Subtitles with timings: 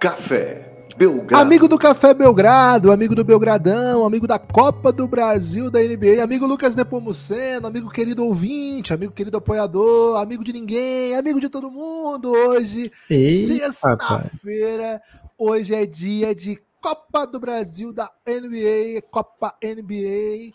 [0.00, 1.42] Café Belgrado.
[1.42, 6.46] Amigo do Café Belgrado, amigo do Belgradão, amigo da Copa do Brasil da NBA, amigo
[6.46, 12.32] Lucas Nepomuceno, amigo querido ouvinte, amigo querido apoiador, amigo de ninguém, amigo de todo mundo.
[12.32, 15.02] Hoje, sexta-feira,
[15.36, 20.54] hoje é dia de Copa do Brasil da NBA, Copa NBA.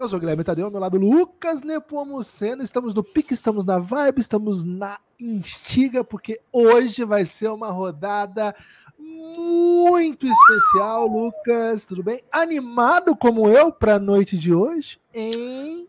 [0.00, 2.64] Eu sou o Guilherme Tadeu, ao meu lado Lucas Nepomuceno.
[2.64, 8.56] Estamos no pique, estamos na vibe, estamos na instiga, porque hoje vai ser uma rodada
[8.98, 11.84] muito especial, Lucas.
[11.84, 12.20] Tudo bem?
[12.32, 15.86] Animado como eu para a noite de hoje, hein?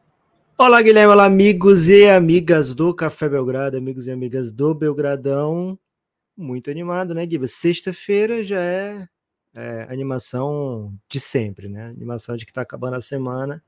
[0.55, 5.79] Olá, Guilherme, olá, amigos e amigas do Café Belgrado, amigos e amigas do Belgradão.
[6.37, 7.47] Muito animado, né, Guiba?
[7.47, 9.09] Sexta-feira já é,
[9.55, 11.87] é, animação de sempre, né?
[11.87, 13.63] Animação de que tá acabando a semana.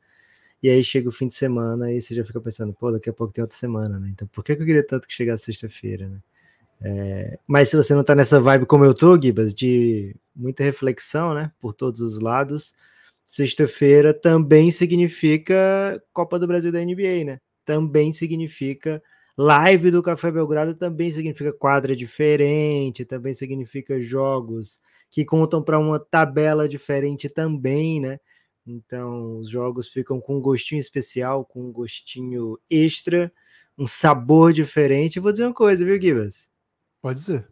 [0.61, 3.13] E aí chega o fim de semana e você já fica pensando, pô, daqui a
[3.13, 4.09] pouco tem outra semana, né?
[4.11, 6.19] Então por que, eu queria tanto que chegasse sexta-feira, né?
[6.81, 11.33] É, mas se você não tá nessa vibe como eu tô, Gibas, de muita reflexão,
[11.33, 11.51] né?
[11.59, 12.75] Por todos os lados,
[13.25, 17.39] sexta-feira também significa Copa do Brasil da NBA, né?
[17.65, 19.01] Também significa
[19.37, 24.79] live do Café Belgrado, também significa quadra diferente, também significa jogos
[25.11, 28.19] que contam para uma tabela diferente também, né?
[28.67, 33.31] Então, os jogos ficam com um gostinho especial, com um gostinho extra,
[33.77, 35.19] um sabor diferente.
[35.19, 36.49] vou dizer uma coisa, viu, Gibas?
[37.01, 37.47] Pode dizer.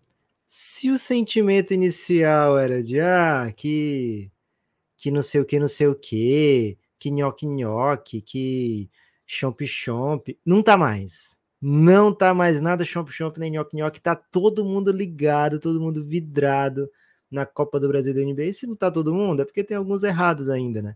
[0.45, 4.31] Se o sentimento inicial era de ah, que
[4.97, 8.89] que não sei o que, não sei o que, que nhoque nhoque, que
[9.25, 11.37] chomp chomp, não tá mais.
[11.61, 16.03] Não tá mais nada chomp chomp nem nhoque nhoque, tá todo mundo ligado, todo mundo
[16.03, 16.89] vidrado
[17.29, 18.45] na Copa do Brasil da NBA.
[18.45, 20.95] E se não tá todo mundo, é porque tem alguns errados ainda, né?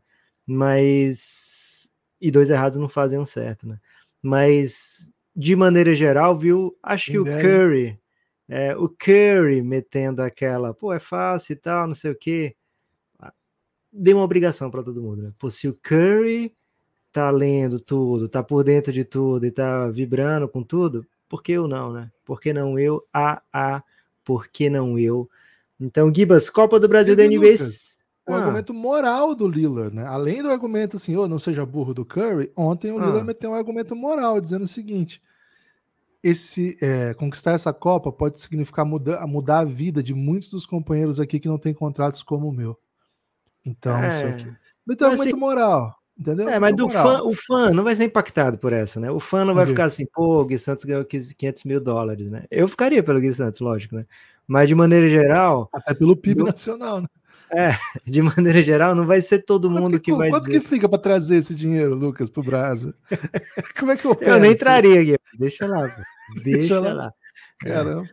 [0.50, 1.88] Mas.
[2.19, 3.80] E dois errados não fazem um certo, né?
[4.22, 6.75] Mas, de maneira geral, viu?
[6.81, 8.00] Acho que o Curry.
[8.47, 12.56] É, o Curry metendo aquela, pô, é fácil e tal, não sei o quê.
[13.94, 15.31] Deu uma obrigação para todo mundo, né?
[15.38, 16.53] Pô, se o Curry
[17.12, 21.51] tá lendo tudo, tá por dentro de tudo e tá vibrando com tudo, por que
[21.51, 22.12] eu não, né?
[22.25, 23.06] Por que não eu?
[23.13, 23.84] Ah, ah,
[24.24, 25.29] por que não eu?
[25.79, 27.35] Então, Gibas, Copa do Brasil da NBA.
[27.35, 27.99] Lucas
[28.29, 28.38] o ah.
[28.40, 30.06] argumento moral do Lillard, né?
[30.06, 33.06] Além do argumento assim, oh, não seja burro do Curry, ontem o ah.
[33.06, 35.22] Lillard meteu um argumento moral dizendo o seguinte:
[36.23, 41.19] esse é, conquistar essa Copa pode significar mudar, mudar a vida de muitos dos companheiros
[41.19, 42.78] aqui que não têm contratos como o meu.
[43.66, 44.09] Então, é.
[44.09, 44.53] isso aqui.
[44.89, 46.00] Argumento assim, moral.
[46.19, 46.50] Entendeu?
[46.50, 49.09] É, mas do fã, o fã não vai ser impactado por essa, né?
[49.09, 52.44] O fã não vai ficar assim, pô, o Gui Santos ganhou 500 mil dólares, né?
[52.51, 54.06] Eu ficaria pelo Gui Santos, lógico, né?
[54.45, 55.69] Mas de maneira geral.
[55.72, 56.47] Até pelo PIB eu...
[56.47, 57.07] nacional, né?
[57.52, 57.72] É,
[58.06, 60.60] de maneira geral, não vai ser todo mundo que, que, vai quanto dizer.
[60.60, 62.96] que fica para trazer esse dinheiro, Lucas, pro Brasa?
[63.80, 64.32] Como é que eu peço?
[64.32, 65.18] Eu nem traria, Gui.
[65.38, 65.84] Deixa lá,
[66.44, 66.94] Deixa, Deixa lá.
[66.94, 67.14] lá.
[67.60, 68.10] Caramba.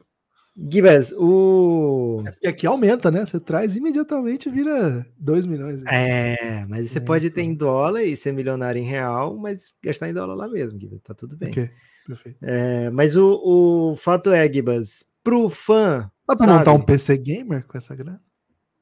[0.58, 2.24] Guibes, o.
[2.42, 3.26] E aqui aumenta, né?
[3.26, 5.82] Você traz imediatamente vira 2 milhões.
[5.86, 7.34] É, mas você é, pode então.
[7.36, 11.02] ter em dólar e ser milionário em real, mas gastar em dólar lá mesmo, Guibes.
[11.02, 11.50] Tá tudo bem.
[11.50, 11.70] Ok,
[12.06, 12.38] perfeito.
[12.40, 16.10] É, mas o, o fato é, Guibes, pro fã.
[16.26, 16.58] Dá pra sabe?
[16.58, 18.22] montar um PC gamer com essa grana?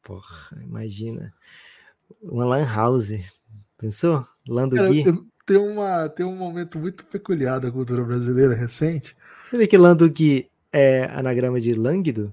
[0.04, 1.32] Porra, imagina.
[2.22, 3.18] Uma lan house.
[3.78, 4.26] Pensou?
[4.46, 5.04] Lando Cara, Gui.
[5.46, 9.16] Tem, uma, tem um momento muito peculiar da cultura brasileira recente.
[9.44, 12.32] Você vê que Lando Gui é anagrama de lânguido?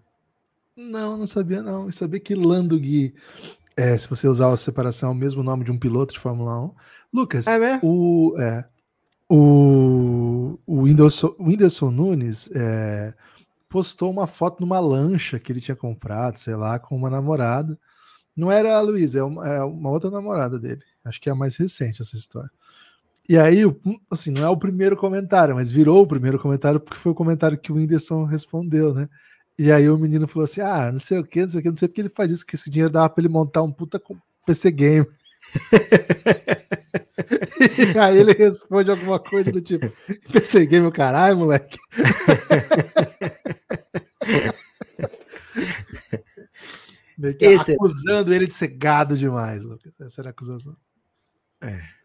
[0.75, 1.85] Não, não sabia não.
[1.85, 3.13] Eu sabia que Lando Gui,
[3.75, 6.61] é, se você usar a separação, é o mesmo nome de um piloto de Fórmula
[6.61, 6.71] 1.
[7.13, 8.65] Lucas, é o, é,
[9.29, 13.13] o, o Whindersson, o Whindersson Nunes é,
[13.71, 17.79] postou uma foto numa lancha que ele tinha comprado, sei lá, com uma namorada.
[18.35, 20.81] Não era a Luísa, é uma, é uma outra namorada dele.
[21.05, 22.51] Acho que é a mais recente essa história.
[23.29, 23.61] E aí,
[24.11, 27.57] assim, não é o primeiro comentário, mas virou o primeiro comentário porque foi o comentário
[27.57, 29.07] que o Whindersson respondeu, né?
[29.57, 31.69] E aí o menino falou assim: ah, não sei o que, não sei o que,
[31.69, 34.01] não sei porque ele faz isso, que esse dinheiro dava pra ele montar um puta
[34.45, 35.07] PC game.
[37.93, 39.91] E aí ele responde alguma coisa do tipo:
[40.31, 41.79] PC game o caralho, moleque.
[47.17, 47.71] Meio que Esse...
[47.71, 49.93] É acusando ele de ser gado demais, Lucas.
[49.99, 50.75] Essa era a acusação.
[51.61, 52.00] É.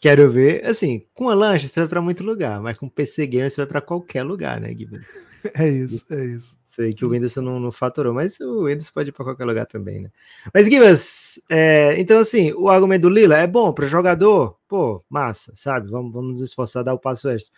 [0.00, 3.50] Quero ver, assim, com a lancha você vai para muito lugar, mas com PC Game
[3.50, 5.06] você vai para qualquer lugar, né, Gibbons?
[5.54, 6.58] É isso, é isso.
[6.66, 9.64] Sei que o Windows não, não faturou, mas o Windows pode ir para qualquer lugar
[9.66, 10.10] também, né?
[10.52, 15.52] Mas, Gibbons, é, então, assim, o argumento do Lila é bom para jogador, pô, massa,
[15.56, 15.90] sabe?
[15.90, 17.50] Vamos, vamos nos esforçar a dar o passo extra.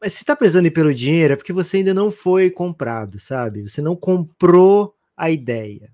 [0.00, 3.62] Mas se tá precisando ir pelo dinheiro, é porque você ainda não foi comprado, sabe?
[3.62, 5.88] Você não comprou a ideia.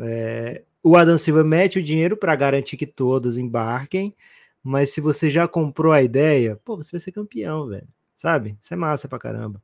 [0.00, 4.14] É, o Adam Silva mete o dinheiro para garantir que todos embarquem,
[4.62, 7.88] mas se você já comprou a ideia, pô, você vai ser campeão, velho.
[8.14, 8.56] Sabe?
[8.60, 9.60] Isso é massa pra caramba.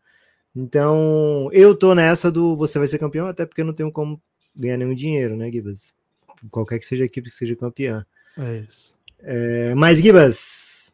[0.55, 4.21] Então, eu tô nessa do você vai ser campeão, até porque eu não tenho como
[4.53, 5.95] ganhar nenhum dinheiro, né, Gibas?
[6.51, 8.05] Qualquer que seja a equipe que seja campeã.
[8.37, 8.93] É isso.
[9.21, 10.93] É, mas, Gibas,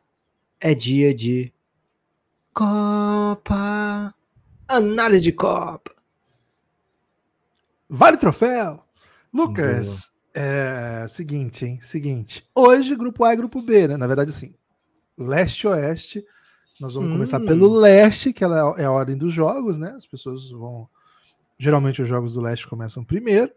[0.60, 1.50] é dia de
[2.52, 4.14] Copa.
[4.68, 5.90] Análise de Copa.
[7.88, 8.84] Vale troféu.
[9.32, 11.78] Lucas, é seguinte, hein?
[11.82, 12.48] Seguinte.
[12.54, 13.96] Hoje, grupo A e grupo B, né?
[13.96, 14.54] Na verdade, sim.
[15.18, 16.24] Leste-Oeste.
[16.80, 17.14] Nós vamos hum.
[17.14, 19.94] começar pelo leste, que ela é a ordem dos jogos, né?
[19.96, 20.88] As pessoas vão.
[21.58, 23.50] Geralmente os jogos do leste começam primeiro.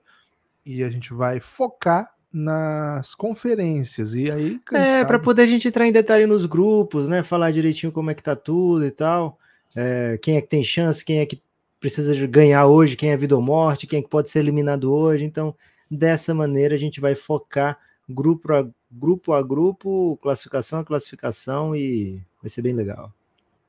[0.66, 4.16] E a gente vai focar nas conferências.
[4.16, 4.60] E aí.
[4.74, 7.22] É, para poder a gente entrar em detalhe nos grupos, né?
[7.22, 9.38] Falar direitinho como é que tá tudo e tal.
[9.76, 11.40] É, quem é que tem chance, quem é que
[11.80, 14.92] precisa de ganhar hoje, quem é vida ou morte, quem é que pode ser eliminado
[14.92, 15.26] hoje.
[15.26, 15.56] Então,
[15.92, 17.78] dessa maneira, a gente vai focar
[18.10, 23.14] grupo a grupo, a grupo classificação a classificação e vai ser bem legal.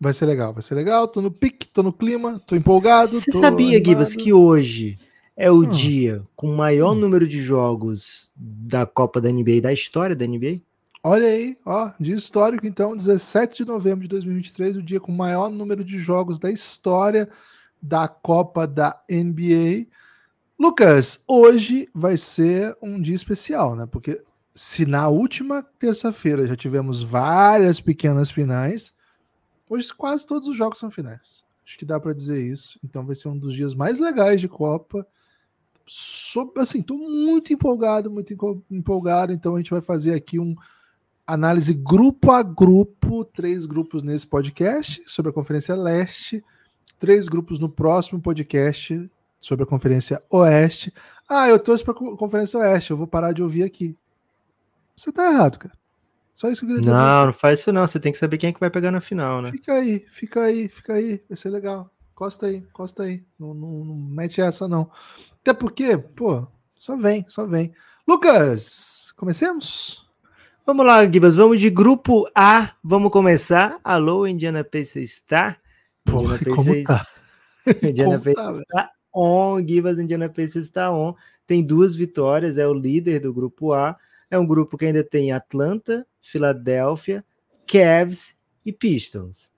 [0.01, 1.07] Vai ser legal, vai ser legal.
[1.07, 3.09] Tô no pique, tô no clima, tô empolgado.
[3.09, 3.83] Você sabia.
[3.85, 4.99] Gibas, que hoje
[5.37, 5.69] é o hum.
[5.69, 6.99] dia com o maior hum.
[6.99, 10.61] número de jogos da Copa da NBA, da história da NBA?
[11.05, 15.17] Olha aí, ó, dia histórico, então, 17 de novembro de 2023, o dia com o
[15.17, 17.29] maior número de jogos da história
[17.81, 19.87] da Copa da NBA.
[20.63, 23.85] Lucas, hoje vai ser um dia especial, né?
[23.85, 24.23] Porque
[24.55, 28.95] se na última terça-feira já tivemos várias pequenas finais,
[29.69, 31.45] hoje quase todos os jogos são finais.
[31.67, 32.79] Acho que dá para dizer isso.
[32.85, 35.05] Então vai ser um dos dias mais legais de Copa.
[35.85, 38.33] So, assim, tô muito empolgado, muito
[38.71, 39.33] empolgado.
[39.33, 40.55] Então a gente vai fazer aqui um
[41.27, 46.41] análise grupo a grupo, três grupos nesse podcast sobre a Conferência Leste,
[47.01, 49.11] três grupos no próximo podcast
[49.43, 50.95] sobre a Conferência Oeste.
[51.29, 53.99] Ah, eu trouxe para a Conferência Oeste, eu vou parar de ouvir aqui.
[54.97, 55.75] Você tá errado, cara.
[56.33, 56.93] Só isso que eu queria dizer.
[56.93, 57.87] Não, não faz isso não.
[57.87, 59.51] Você tem que saber quem é que vai pegar na final, né?
[59.51, 61.23] Fica aí, fica aí, fica aí.
[61.29, 61.91] Vai ser legal.
[62.15, 63.25] Costa aí, costa aí.
[63.39, 64.91] Não, não, não mete essa, não.
[65.41, 66.47] Até porque, pô,
[66.79, 67.73] só vem, só vem.
[68.07, 70.09] Lucas, comecemos?
[70.65, 71.35] Vamos lá, Gibas.
[71.35, 72.73] Vamos de grupo A.
[72.83, 73.81] Vamos começar.
[73.83, 75.57] Alô, Indiana Pacers está?
[76.07, 76.85] Indiana Pacers.
[76.85, 77.07] Tá?
[77.83, 79.65] Indiana Pacers está on.
[79.67, 81.15] Gibas Indiana Pacers está on.
[81.47, 83.97] Tem duas vitórias, é o líder do grupo A.
[84.31, 87.25] É um grupo que ainda tem Atlanta, Filadélfia,
[87.67, 89.51] Cavs e Pistons.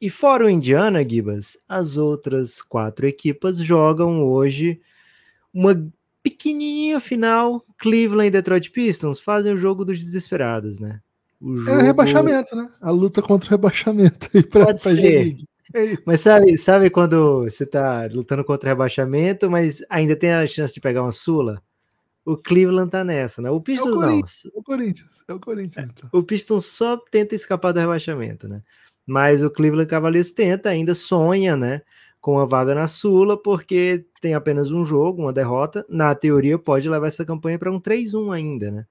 [0.00, 4.80] E fora o Indiana, Gibas, as outras quatro equipas jogam hoje
[5.52, 5.90] uma
[6.22, 7.64] pequenininha final.
[7.76, 11.00] Cleveland e Detroit Pistons fazem o jogo dos desesperados, né?
[11.40, 11.70] O jogo...
[11.70, 12.70] É rebaixamento, né?
[12.80, 15.36] A luta contra o rebaixamento aí pra, Pode pra ser.
[15.74, 20.46] É mas sabe, sabe quando você tá lutando contra o rebaixamento, mas ainda tem a
[20.46, 21.62] chance de pegar uma Sula?
[22.24, 23.50] O Cleveland tá nessa, né?
[23.50, 24.10] O Pistons é o não.
[24.10, 25.88] É o Corinthians, é o Corinthians.
[25.88, 26.10] Então.
[26.12, 28.62] O Pistons só tenta escapar do rebaixamento, né?
[29.06, 31.82] Mas o Cleveland Cavaliers tenta, ainda sonha, né?
[32.20, 35.86] Com a vaga na Sula, porque tem apenas um jogo, uma derrota.
[35.88, 38.86] Na teoria, pode levar essa campanha para um 3-1 ainda, né?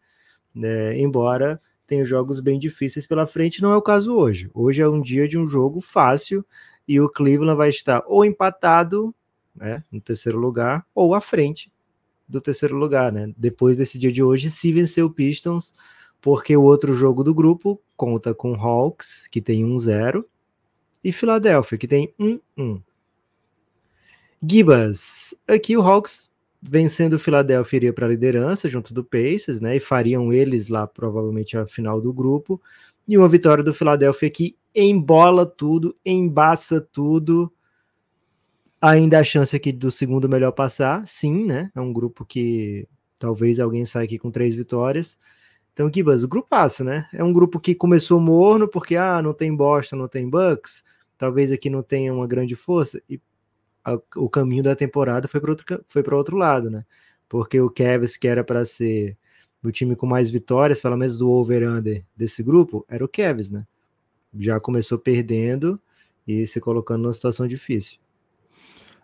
[0.61, 4.49] É, embora tenha jogos bem difíceis pela frente, não é o caso hoje.
[4.53, 6.45] Hoje é um dia de um jogo fácil
[6.87, 9.13] e o Cleveland vai estar ou empatado,
[9.55, 11.71] né, no terceiro lugar, ou à frente
[12.27, 13.33] do terceiro lugar, né?
[13.35, 15.73] Depois desse dia de hoje, se vencer o Pistons,
[16.21, 20.23] porque o outro jogo do grupo conta com Hawks, que tem 1-0,
[21.03, 22.81] e Philadelphia, que tem 1-1.
[24.41, 26.28] Gibas, aqui o Hawks
[26.61, 29.75] vencendo o Philadelphia iria para a liderança junto do Pacers, né?
[29.77, 32.61] E fariam eles lá provavelmente a final do grupo.
[33.07, 37.51] E uma vitória do Philadelphia que embola tudo, embaça tudo,
[38.81, 41.69] Ainda a chance aqui do segundo melhor passar, sim, né?
[41.75, 42.87] É um grupo que
[43.17, 45.17] talvez alguém saia aqui com três vitórias.
[45.73, 47.05] Então, Kibas, grupaço, né?
[47.13, 50.85] É um grupo que começou morno, porque ah, não tem Boston, não tem Bucks,
[51.17, 53.19] talvez aqui não tenha uma grande força, e
[53.83, 56.85] a, o caminho da temporada foi para outro, foi outro lado, né?
[57.27, 59.17] Porque o Cavs, que era para ser
[59.63, 63.65] o time com mais vitórias, pelo menos do over-under desse grupo, era o Cavs, né?
[64.33, 65.79] Já começou perdendo
[66.27, 67.99] e se colocando numa situação difícil.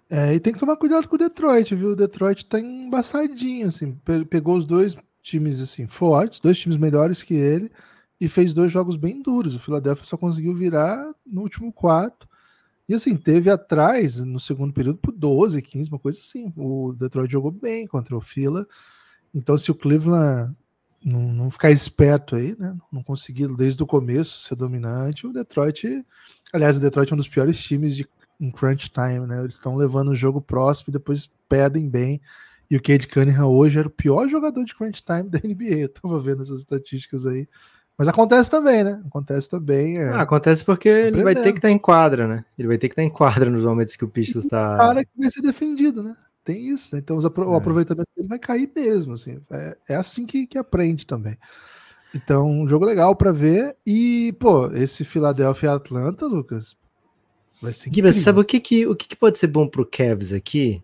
[0.10, 1.90] É, e tem que tomar cuidado com o Detroit, viu?
[1.90, 3.98] O Detroit tá embaçadinho, assim.
[4.30, 7.72] Pegou os dois times, assim, fortes, dois times melhores que ele,
[8.22, 9.56] e fez dois jogos bem duros.
[9.56, 12.28] O Philadelphia só conseguiu virar no último quarto.
[12.88, 16.54] E, assim, teve atrás, no segundo período, por 12, 15, uma coisa assim.
[16.56, 18.68] O Detroit jogou bem contra o Phila.
[19.34, 20.56] Então, se o Cleveland
[21.04, 22.76] não, não ficar esperto aí, né?
[22.92, 26.06] Não conseguir desde o começo ser dominante, o Detroit.
[26.54, 28.08] Aliás, o Detroit é um dos piores times de
[28.40, 29.40] em crunch time, né?
[29.40, 32.22] Eles estão levando o jogo próximo e depois perdem bem.
[32.70, 35.82] E o Cade Cunningham hoje era o pior jogador de crunch time da NBA.
[35.82, 37.48] Eu tava vendo essas estatísticas aí.
[37.98, 39.02] Mas acontece também, né?
[39.08, 39.98] Acontece também.
[39.98, 40.10] É...
[40.10, 42.46] Ah, acontece porque ele vai ter que estar tá em quadra, né?
[42.58, 44.78] Ele vai ter que estar tá em quadra nos momentos que o Pistons está.
[44.78, 46.16] cara que vai ser defendido, né?
[46.44, 47.02] Tem isso, né?
[47.04, 47.58] Então o é.
[47.58, 49.40] aproveitamento dele vai cair mesmo, assim.
[49.50, 51.38] É, é assim que, que aprende também.
[52.14, 53.76] Então, um jogo legal para ver.
[53.86, 56.78] E, pô, esse Philadelphia Atlanta, Lucas,
[57.62, 60.82] vai ser sabe o que, que, o que, que pode ser bom pro Cavs aqui?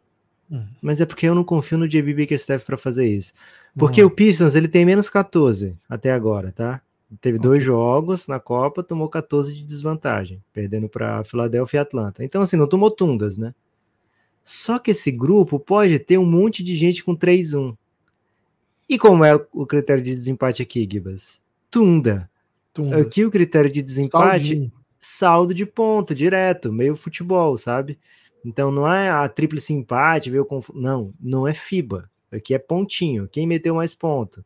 [0.51, 0.65] Hum.
[0.81, 3.31] Mas é porque eu não confio no JB Bickerstaff para fazer isso.
[3.77, 4.07] Porque hum.
[4.07, 6.81] o Pistons, ele tem menos 14 até agora, tá?
[7.19, 7.49] Teve okay.
[7.49, 12.23] dois jogos na Copa, tomou 14 de desvantagem, perdendo para Philadelphia e Atlanta.
[12.23, 13.53] Então, assim, não tomou tundas, né?
[14.43, 17.75] Só que esse grupo pode ter um monte de gente com 3-1.
[18.87, 21.41] E como é o critério de desempate aqui, Gibas?
[21.69, 22.29] Tunda.
[22.73, 22.97] Tunda.
[23.01, 24.71] Aqui o critério de desempate, Saldinho.
[24.99, 27.99] saldo de ponto, direto, meio futebol, sabe?
[28.43, 30.69] Então não é a tríplice empate, veio conf...
[30.73, 32.09] não, não é FIBA.
[32.31, 34.43] Aqui é pontinho, quem meteu mais ponto.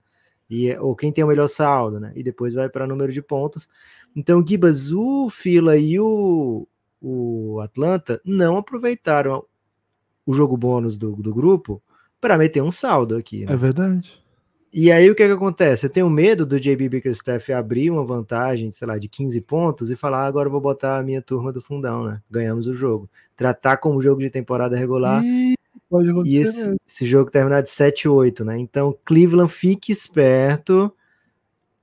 [0.50, 2.12] E, é, ou quem tem o melhor saldo, né?
[2.16, 3.70] E depois vai para número de pontos.
[4.16, 6.68] Então, Gibas, o Fila e o,
[7.02, 9.44] o Atlanta não aproveitaram
[10.26, 11.82] o jogo bônus do, do grupo
[12.20, 13.46] para meter um saldo aqui.
[13.46, 13.54] Né?
[13.54, 14.26] É verdade.
[14.78, 15.86] E aí o que, que acontece?
[15.86, 19.96] Eu tenho medo do JB Bickerstaff abrir uma vantagem, sei lá, de 15 pontos e
[19.96, 22.22] falar, ah, agora eu vou botar a minha turma do fundão, né?
[22.30, 23.10] Ganhamos o jogo.
[23.38, 25.24] Tratar como jogo de temporada regular.
[25.24, 25.55] E,
[25.90, 28.58] pode e esse, esse, jogo terminar de 7-8, né?
[28.58, 30.92] Então, Cleveland, fique esperto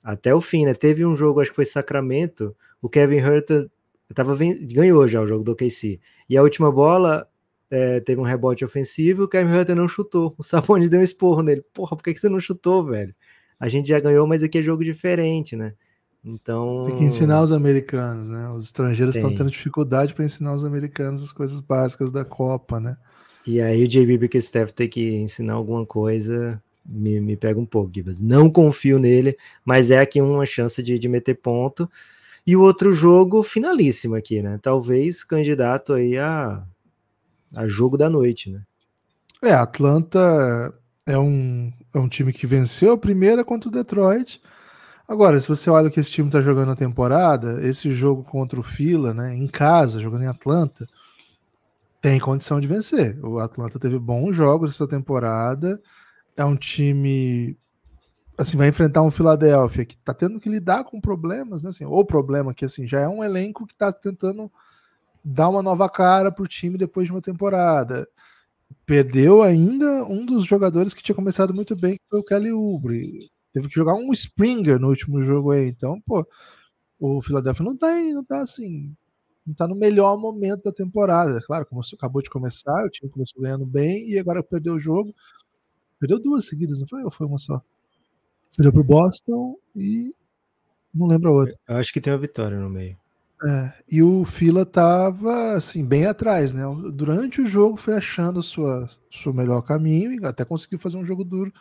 [0.03, 0.75] até o fim, né?
[0.75, 3.71] Teve um jogo, acho que foi Sacramento, o Kevin Herter
[4.15, 6.01] tava, ganhou já o jogo do OKC.
[6.29, 7.27] E a última bola,
[7.71, 10.35] é, teve um rebote ofensivo, o Kevin Hunter não chutou.
[10.37, 11.65] O Sabonis deu um esporro nele.
[11.73, 13.15] Porra, por que, que você não chutou, velho?
[13.59, 15.73] A gente já ganhou, mas aqui é jogo diferente, né?
[16.23, 16.83] Então.
[16.85, 18.51] Tem que ensinar os americanos, né?
[18.51, 22.97] Os estrangeiros estão tendo dificuldade para ensinar os americanos as coisas básicas da Copa, né?
[23.47, 27.91] E aí o JB Bickerstaff tem que ensinar alguma coisa, me, me pega um pouco,
[27.93, 28.21] Gibas.
[28.21, 31.91] Não confio nele, mas é aqui uma chance de, de meter ponto.
[32.47, 34.59] E o outro jogo finalíssimo aqui, né?
[34.61, 36.67] Talvez candidato aí a
[37.55, 38.63] a jogo da noite, né?
[39.43, 40.73] É, Atlanta
[41.07, 44.41] é um, é um time que venceu a primeira contra o Detroit.
[45.07, 48.59] Agora, se você olha o que esse time está jogando na temporada, esse jogo contra
[48.59, 50.87] o Fila, né, em casa, jogando em Atlanta,
[52.03, 53.19] tem condição de vencer.
[53.25, 55.81] O Atlanta teve bons jogos essa temporada.
[56.37, 57.57] É um time
[58.37, 61.71] assim vai enfrentar um Philadelphia que está tendo que lidar com problemas, né?
[61.71, 64.51] Assim, ou problema que assim já é um elenco que está tentando
[65.25, 68.09] dar uma nova cara para o time depois de uma temporada.
[68.85, 73.31] Perdeu ainda um dos jogadores que tinha começado muito bem, que foi o Kelly Oubre.
[73.53, 75.69] Teve que jogar um Springer no último jogo aí.
[75.69, 76.27] Então, pô,
[76.99, 78.93] o Philadelphia não tá não tá assim,
[79.47, 81.41] não tá no melhor momento da temporada.
[81.43, 85.15] Claro, como acabou de começar, o time começou ganhando bem e agora perdeu o jogo.
[85.99, 87.03] Perdeu duas seguidas, não foi?
[87.03, 87.63] Ou foi uma só?
[88.57, 90.13] Perdeu pro Boston e
[90.95, 91.59] não lembro a outra.
[91.69, 92.97] Eu acho que tem uma vitória no meio.
[93.45, 96.63] É, e o Fila tava assim bem atrás, né?
[96.93, 101.25] Durante o jogo foi achando sua seu melhor caminho e até conseguiu fazer um jogo
[101.25, 101.53] duro.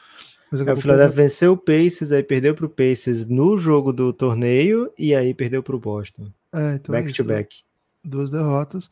[0.51, 4.13] Mas é, o Philadelphia venceu o Pacers, aí perdeu para o Pacers no jogo do
[4.13, 6.31] torneio e aí perdeu para o Boston.
[6.53, 7.63] É, então back é to back.
[8.03, 8.89] Duas derrotas.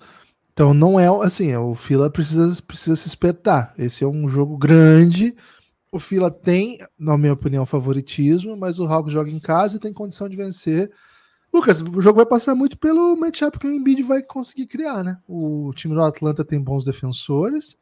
[0.54, 3.74] Então não é assim, é, o Fila precisa, precisa se espetar.
[3.78, 5.36] Esse é um jogo grande.
[5.92, 9.94] O Fila tem, na minha opinião, favoritismo, mas o Hawks joga em casa e tem
[9.94, 10.92] condição de vencer
[11.52, 15.18] Lucas, o jogo vai passar muito pelo matchup que o Embiid vai conseguir criar, né?
[15.28, 17.76] O time do Atlanta tem bons defensores,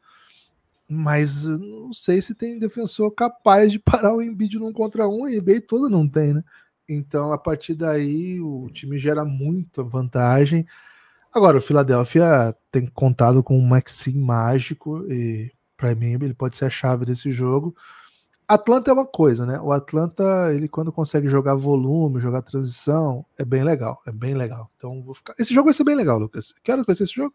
[0.88, 5.30] mas não sei se tem defensor capaz de parar o Embiid num contra um, a
[5.30, 6.42] NBA toda não tem, né?
[6.88, 10.66] Então, a partir daí, o time gera muita vantagem.
[11.38, 16.64] Agora, o Philadelphia tem contado com um Maxim mágico e para mim ele pode ser
[16.64, 17.76] a chave desse jogo.
[18.48, 19.60] Atlanta é uma coisa, né?
[19.60, 24.68] O Atlanta, ele quando consegue jogar volume, jogar transição, é bem legal, é bem legal.
[24.76, 25.32] Então vou ficar.
[25.38, 26.52] Esse jogo vai ser bem legal, Lucas.
[26.60, 27.32] Que horas vai ser esse jogo?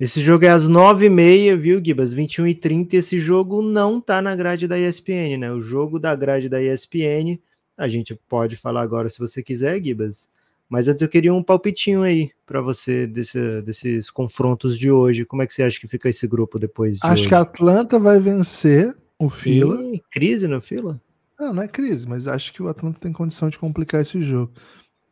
[0.00, 2.14] Esse jogo é às 9h30, viu, Gibas?
[2.14, 2.94] 21h30.
[2.94, 5.52] Esse jogo não tá na grade da ESPN, né?
[5.52, 7.38] O jogo da grade da ESPN,
[7.76, 10.26] a gente pode falar agora se você quiser, Gibas.
[10.68, 15.24] Mas antes eu queria um palpitinho aí para você desse, desses confrontos de hoje.
[15.24, 17.28] Como é que você acha que fica esse grupo depois de Acho hoje?
[17.28, 19.80] que a Atlanta vai vencer o Fila.
[19.94, 21.00] E crise no Fila?
[21.38, 24.52] Não, não é crise, mas acho que o Atlanta tem condição de complicar esse jogo.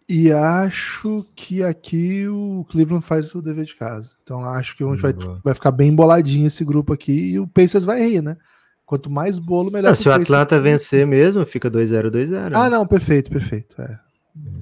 [0.09, 4.11] E acho que aqui o Cleveland faz o dever de casa.
[4.23, 7.47] Então acho que a gente vai, vai ficar bem boladinho esse grupo aqui e o
[7.47, 8.37] Pacers vai rir, né?
[8.85, 9.89] Quanto mais bolo, melhor.
[9.89, 12.51] Não, se o Atlanta vencer mesmo, fica 2-0, 2-0.
[12.55, 13.81] Ah, não, perfeito, perfeito.
[13.81, 13.99] É.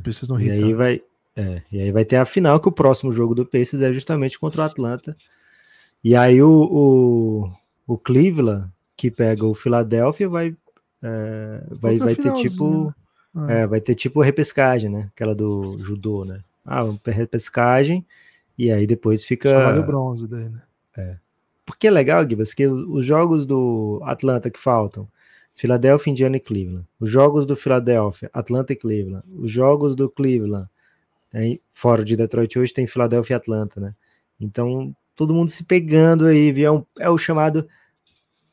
[0.03, 0.49] Pacers não rir.
[0.49, 1.03] E aí, vai,
[1.37, 4.39] é, e aí vai ter a final, que o próximo jogo do Pacers é justamente
[4.39, 5.17] contra o Atlanta.
[6.05, 7.53] E aí o, o,
[7.87, 10.57] o Cleveland que pega o Philadelphia vai,
[11.03, 12.95] é, vai, vai ter tipo.
[13.35, 13.51] Ah.
[13.51, 15.11] É, vai ter tipo repescagem, né?
[15.15, 16.41] Aquela do judô, né?
[16.65, 18.07] Ah, repescagem,
[18.57, 19.49] e aí depois fica.
[19.49, 20.63] Só vale o bronze daí, né?
[20.97, 21.17] É.
[21.65, 25.09] Porque é legal, Gibas, que os jogos do Atlanta que faltam,
[25.55, 26.87] Philadelphia, Indiana e Cleveland.
[26.99, 29.25] Os jogos do Philadelphia, Atlanta e Cleveland.
[29.37, 30.69] Os jogos do Cleveland,
[31.33, 33.95] aí, fora de Detroit hoje, tem Philadelphia e Atlanta, né?
[34.41, 36.67] Então, todo mundo se pegando aí, viu?
[36.67, 37.69] É, um, é o chamado.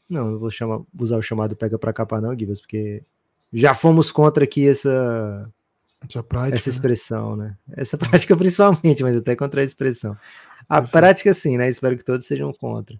[0.07, 3.03] Não, eu vou chamar, usar o chamado pega pra capa, não, Gibas, porque
[3.51, 5.49] já fomos contra aqui essa.
[6.01, 6.75] Essa, prática, essa né?
[6.75, 7.57] expressão, né?
[7.67, 7.75] né?
[7.77, 10.17] Essa prática principalmente, mas até contra a expressão.
[10.67, 11.69] A prática, sim, né?
[11.69, 12.99] Espero que todos sejam contra.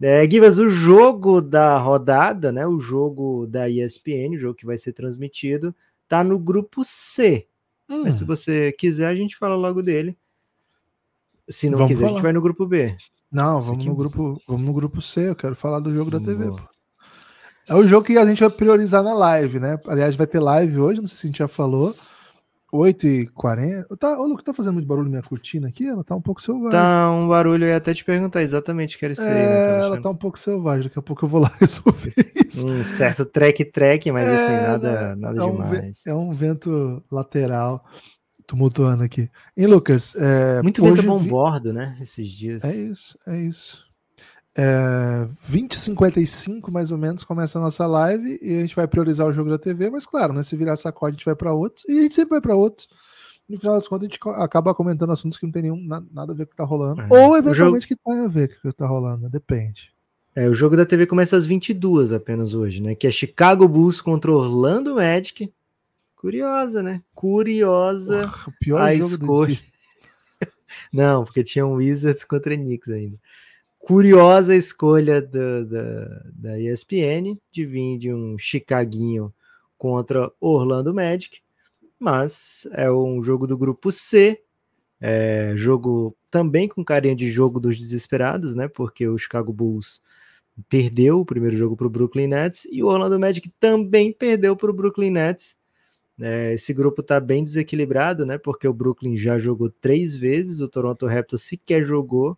[0.00, 2.66] É, Givas, o jogo da rodada, né?
[2.66, 5.74] O jogo da ESPN, o jogo que vai ser transmitido,
[6.06, 7.46] tá no grupo C.
[7.88, 8.02] Hum.
[8.04, 10.16] Mas se você quiser, a gente fala logo dele.
[11.48, 12.10] Se não vamos quiser, falar.
[12.10, 12.94] a gente vai no grupo B.
[13.32, 15.30] Não, vamos no grupo, vamos no grupo C.
[15.30, 16.46] Eu quero falar do jogo da TV.
[16.46, 16.60] Pô.
[17.68, 19.78] É o jogo que a gente vai priorizar na live, né?
[19.86, 21.94] Aliás, vai ter live hoje, não sei se a gente já falou.
[22.72, 23.96] 8h40.
[23.98, 25.86] Tá, ô, Lucas, tá fazendo muito barulho minha cortina aqui?
[25.86, 26.70] Ela tá um pouco selvagem.
[26.70, 29.34] Tá um barulho, eu ia até te perguntar exatamente o que era isso é, aí.
[29.34, 29.80] Né?
[29.80, 32.14] Ela tá um pouco selvagem, daqui a pouco eu vou lá resolver
[32.46, 32.68] isso.
[32.68, 36.02] Um certo trek-trek, mas assim, é, assim, nada, nada é demais.
[36.06, 37.84] Um, é um vento lateral
[38.46, 39.30] tumultuando aqui.
[39.56, 40.14] Hein, Lucas?
[40.16, 41.28] É, muito vento bom vi...
[41.28, 41.96] bordo, né?
[42.02, 42.64] Esses dias.
[42.64, 43.87] É isso, é isso.
[44.60, 49.32] É, 20h55 mais ou menos começa a nossa live e a gente vai priorizar o
[49.32, 52.00] jogo da TV, mas claro, né, se virar sacode a gente vai para outros e
[52.00, 52.88] a gente sempre vai para outros.
[53.48, 56.34] No final das contas, a gente acaba comentando assuntos que não tem nenhum, nada a
[56.34, 57.00] ver com o que tá rolando.
[57.02, 57.06] É.
[57.08, 57.94] Ou eventualmente jogo...
[57.94, 59.92] que tem a ver com o que tá rolando, depende.
[60.34, 62.96] É, o jogo da TV começa às 22 apenas hoje, né?
[62.96, 65.50] Que é Chicago Bulls contra Orlando Magic.
[66.16, 67.00] Curiosa, né?
[67.14, 69.58] Curiosa o pior a escolha.
[70.92, 73.18] não, porque tinha um Wizards contra Knicks ainda
[73.88, 75.62] curiosa escolha da,
[76.34, 79.32] da, ESPN de vir de um Chicaguinho
[79.78, 81.40] contra Orlando Magic,
[81.98, 84.42] mas é um jogo do grupo C,
[85.00, 88.68] é jogo também com carinha de jogo dos desesperados, né?
[88.68, 90.02] Porque o Chicago Bulls
[90.68, 94.70] perdeu o primeiro jogo para o Brooklyn Nets e o Orlando Magic também perdeu para
[94.70, 95.56] o Brooklyn Nets.
[96.20, 98.36] É, esse grupo está bem desequilibrado, né?
[98.36, 102.36] Porque o Brooklyn já jogou três vezes, o Toronto Raptors sequer jogou.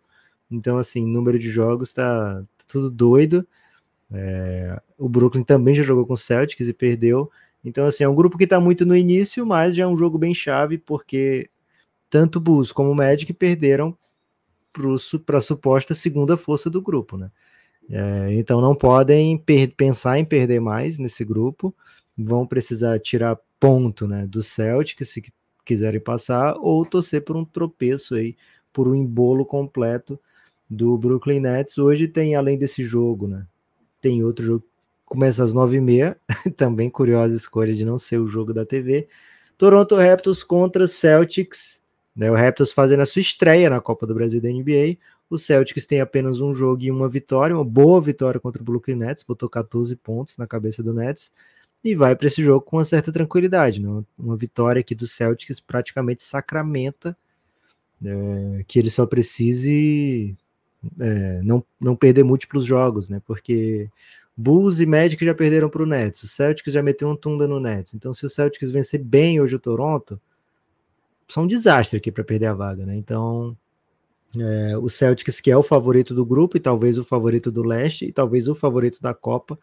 [0.51, 3.47] Então, assim, número de jogos tá, tudo doido.
[4.11, 7.31] É, o Brooklyn também já jogou com o Celtics e perdeu.
[7.63, 10.17] Então, assim, é um grupo que está muito no início, mas já é um jogo
[10.17, 11.49] bem chave, porque
[12.09, 13.97] tanto o Bulls como o Magic perderam
[15.25, 17.31] para a suposta segunda força do grupo, né?
[17.89, 19.37] É, então não podem
[19.75, 21.75] pensar em perder mais nesse grupo,
[22.17, 25.21] vão precisar tirar ponto né, do Celtics se
[25.65, 28.35] quiserem passar, ou torcer por um tropeço aí,
[28.71, 30.19] por um embolo completo
[30.71, 31.77] do Brooklyn Nets.
[31.77, 33.45] Hoje tem, além desse jogo, né?
[33.99, 34.63] Tem outro jogo
[35.03, 36.17] começa às nove e meia,
[36.55, 39.09] também curiosa escolha de não ser o jogo da TV.
[39.57, 41.81] Toronto Raptors contra Celtics,
[42.15, 42.31] né?
[42.31, 44.97] O Raptors fazendo a sua estreia na Copa do Brasil da NBA.
[45.29, 48.95] O Celtics tem apenas um jogo e uma vitória, uma boa vitória contra o Brooklyn
[48.95, 51.33] Nets, botou 14 pontos na cabeça do Nets
[51.83, 54.03] e vai para esse jogo com uma certa tranquilidade, né?
[54.17, 57.17] Uma vitória aqui do Celtics praticamente sacramenta
[58.03, 60.35] é, que ele só precise
[60.99, 63.21] é, não, não perder múltiplos jogos, né?
[63.25, 63.89] Porque
[64.35, 67.59] Bulls e Magic já perderam para o Nets, o Celtics já meteu um tunda no
[67.59, 67.93] Nets.
[67.93, 70.19] Então, se o Celtics vencer bem hoje o Toronto,
[71.27, 72.95] são um desastre aqui para perder a vaga, né?
[72.95, 73.55] Então,
[74.37, 78.05] é, o Celtics, que é o favorito do grupo e talvez o favorito do leste
[78.05, 79.59] e talvez o favorito da Copa,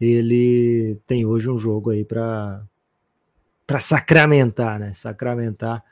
[0.00, 2.62] ele tem hoje um jogo aí para
[3.66, 4.92] para sacramentar, né?
[4.94, 5.84] Sacramentar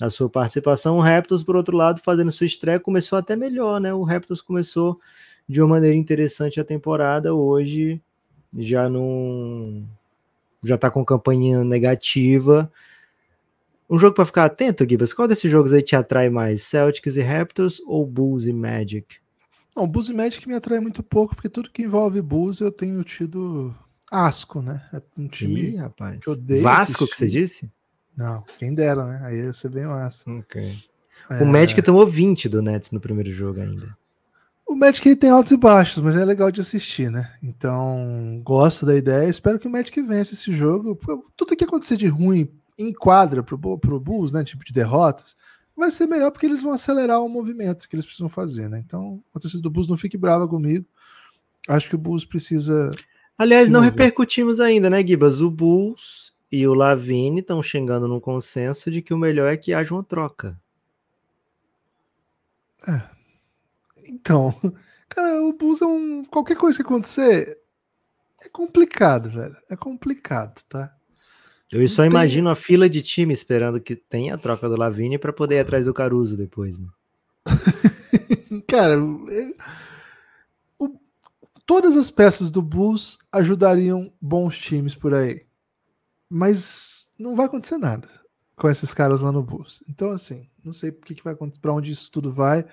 [0.00, 0.98] a sua participação.
[0.98, 3.92] O Raptors, por outro lado, fazendo sua estreia, começou até melhor, né?
[3.94, 5.00] O Raptors começou
[5.48, 8.00] de uma maneira interessante a temporada, hoje
[8.56, 9.84] já não
[10.62, 12.70] já tá com campanha negativa.
[13.88, 15.14] Um jogo para ficar atento, Gibas.
[15.14, 16.62] Qual desses jogos aí te atrai mais?
[16.64, 19.16] Celtics e Raptors ou Bulls e Magic?
[19.76, 23.04] Não, Bulls e Magic me atrai muito pouco, porque tudo que envolve Bulls eu tenho
[23.04, 23.72] tido
[24.10, 24.82] asco, né?
[24.92, 26.18] É um time Ih, rapaz.
[26.18, 27.70] que odeio Vasco que você disse?
[28.16, 29.20] Não, quem dera, né?
[29.24, 30.30] Aí ia ser bem massa.
[30.30, 30.76] Ok.
[31.28, 31.42] É...
[31.42, 33.96] O Magic tomou 20 do Nets no primeiro jogo ainda.
[34.66, 37.32] O Magic tem altos e baixos, mas é legal de assistir, né?
[37.42, 39.28] Então, gosto da ideia.
[39.28, 40.98] Espero que o Magic vença esse jogo.
[41.36, 42.48] Tudo que acontecer de ruim
[42.78, 44.42] em quadra pro, pro Bulls, né?
[44.42, 45.36] Tipo de derrotas,
[45.76, 48.82] vai ser melhor porque eles vão acelerar o movimento que eles precisam fazer, né?
[48.84, 50.84] Então, a torcida do Bulls não fique brava comigo.
[51.68, 52.90] Acho que o Bulls precisa.
[53.38, 55.40] Aliás, não repercutimos ainda, né, Gibas?
[55.40, 59.74] O Bulls e o Lavine estão chegando num consenso de que o melhor é que
[59.74, 60.60] haja uma troca.
[62.86, 63.02] É.
[64.08, 64.54] Então,
[65.08, 66.24] cara, o Bulls é um.
[66.24, 67.58] Qualquer coisa que acontecer
[68.42, 69.56] é complicado, velho.
[69.68, 70.92] É complicado, tá?
[71.70, 75.32] Eu só imagino a fila de time esperando que tenha a troca do Lavini para
[75.32, 76.86] poder ir atrás do Caruso depois, né?
[78.68, 79.52] Cara, é...
[80.78, 80.96] o...
[81.66, 85.45] todas as peças do Bulls ajudariam bons times por aí.
[86.28, 88.08] Mas não vai acontecer nada
[88.56, 89.82] com esses caras lá no Bulls.
[89.88, 92.64] Então, assim, não sei que, que vai acontecer, para onde isso tudo vai.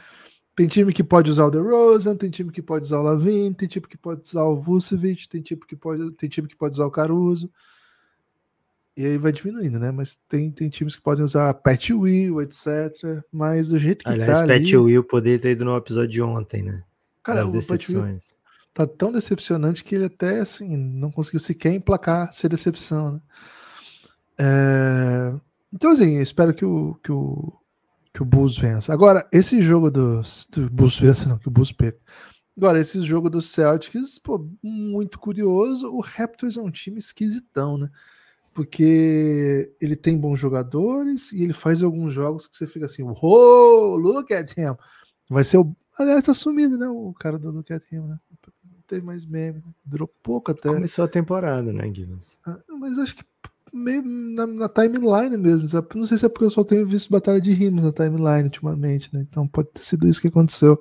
[0.56, 3.68] Tem time que pode usar o DeRozan, tem time que pode usar o Lavin, tem
[3.68, 6.86] time que pode usar o Vucevic, tem time que pode, tem time que pode usar
[6.86, 7.52] o Caruso.
[8.96, 9.90] E aí vai diminuindo, né?
[9.90, 13.24] Mas tem, tem times que podem usar Pat Will, etc.
[13.32, 14.78] Mas do jeito que Aliás, tá Pat ali...
[14.78, 16.84] Will poderia ter ido no episódio de ontem, né?
[17.24, 18.38] Cara, As o decepções.
[18.74, 23.22] Tá tão decepcionante que ele até, assim, não conseguiu sequer emplacar ser decepção, né?
[24.40, 25.34] É...
[25.72, 27.54] Então, assim, espero que o, que o,
[28.14, 28.94] que o Bulls vença.
[28.94, 32.00] Agora, esse jogo do, do Bulls vença, não, que o Bulls perca.
[32.56, 35.88] Agora, esse jogo do Celtics, pô, muito curioso.
[35.92, 37.90] O Raptors é um time esquisitão, né?
[38.54, 43.96] Porque ele tem bons jogadores e ele faz alguns jogos que você fica assim, oh,
[43.96, 44.76] look at him.
[45.28, 45.76] Vai ser o.
[45.98, 46.88] Aliás, tá sumido, né?
[46.88, 48.20] O cara do Look at him, né?
[48.94, 49.74] Tem mais meme, né?
[49.84, 50.70] Durou pouco até.
[50.70, 52.22] Começou a temporada, né, Guilherme?
[52.46, 53.24] Ah, mas acho que
[53.74, 55.68] meio na, na, timeline mesmo.
[55.96, 59.10] Não sei se é porque eu só tenho visto batalha de rimas na timeline ultimamente,
[59.12, 59.26] né?
[59.28, 60.80] Então pode ter sido isso que aconteceu.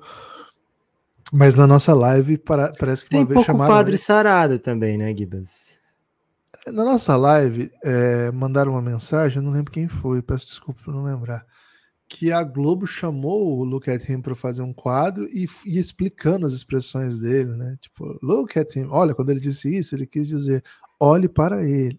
[1.32, 3.72] Mas na nossa live para, parece que Tem uma vez pouco chamaram.
[3.72, 5.78] Padre Sarado também, né, Gibas?
[6.66, 10.92] Na nossa live, é, mandaram uma mensagem, eu não lembro quem foi, peço desculpa por
[10.92, 11.46] não lembrar.
[12.14, 16.44] Que a Globo chamou o Look at Him para fazer um quadro e, e explicando
[16.44, 17.78] as expressões dele, né?
[17.80, 18.88] Tipo, Look at Him.
[18.90, 20.62] Olha, quando ele disse isso, ele quis dizer,
[21.00, 21.98] olhe para ele.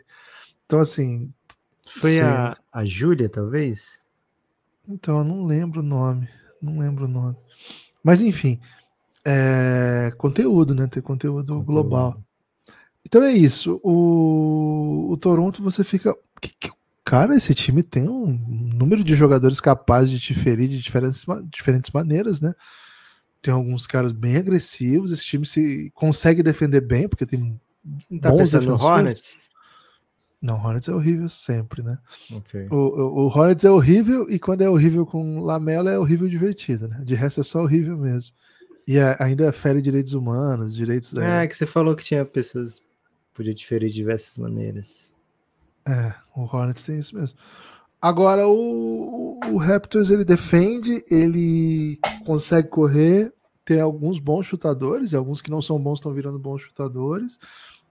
[0.65, 1.33] Então, assim.
[1.99, 3.99] Foi a, a Júlia, talvez?
[4.87, 6.29] Então, eu não lembro o nome.
[6.61, 7.35] Não lembro o nome.
[8.03, 8.59] Mas, enfim.
[9.25, 10.85] É, conteúdo, né?
[10.85, 11.65] Ter conteúdo, conteúdo.
[11.65, 12.23] global.
[13.03, 13.81] Então é isso.
[13.83, 16.15] O, o Toronto, você fica.
[16.39, 16.71] Que, que,
[17.03, 18.37] cara, esse time tem um
[18.73, 22.53] número de jogadores capazes de te ferir de diferentes, diferentes maneiras, né?
[23.41, 25.11] Tem alguns caras bem agressivos.
[25.11, 27.59] Esse time se consegue defender bem, porque tem
[28.21, 28.81] tá bons defensores.
[28.81, 29.53] No Hornets?
[30.41, 31.97] Não, Hornets é horrível sempre, né?
[32.31, 32.67] Okay.
[32.69, 36.87] O, o, o, Hornets é horrível e quando é horrível com Lamela é horrível divertido,
[36.87, 37.01] né?
[37.03, 38.33] De resto é só horrível mesmo.
[38.85, 41.15] E é, ainda fere direitos humanos, direitos.
[41.15, 42.81] É, é, que você falou que tinha pessoas
[43.33, 45.13] podia diferir de diversas maneiras.
[45.87, 47.37] É, o Hornets tem isso mesmo.
[48.01, 55.41] Agora o, o Raptors ele defende, ele consegue correr, tem alguns bons chutadores e alguns
[55.41, 57.39] que não são bons estão virando bons chutadores.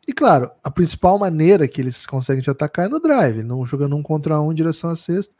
[0.06, 3.96] E claro, a principal maneira que eles conseguem te atacar é no drive, não jogando
[3.96, 5.34] um contra um em direção à cesta.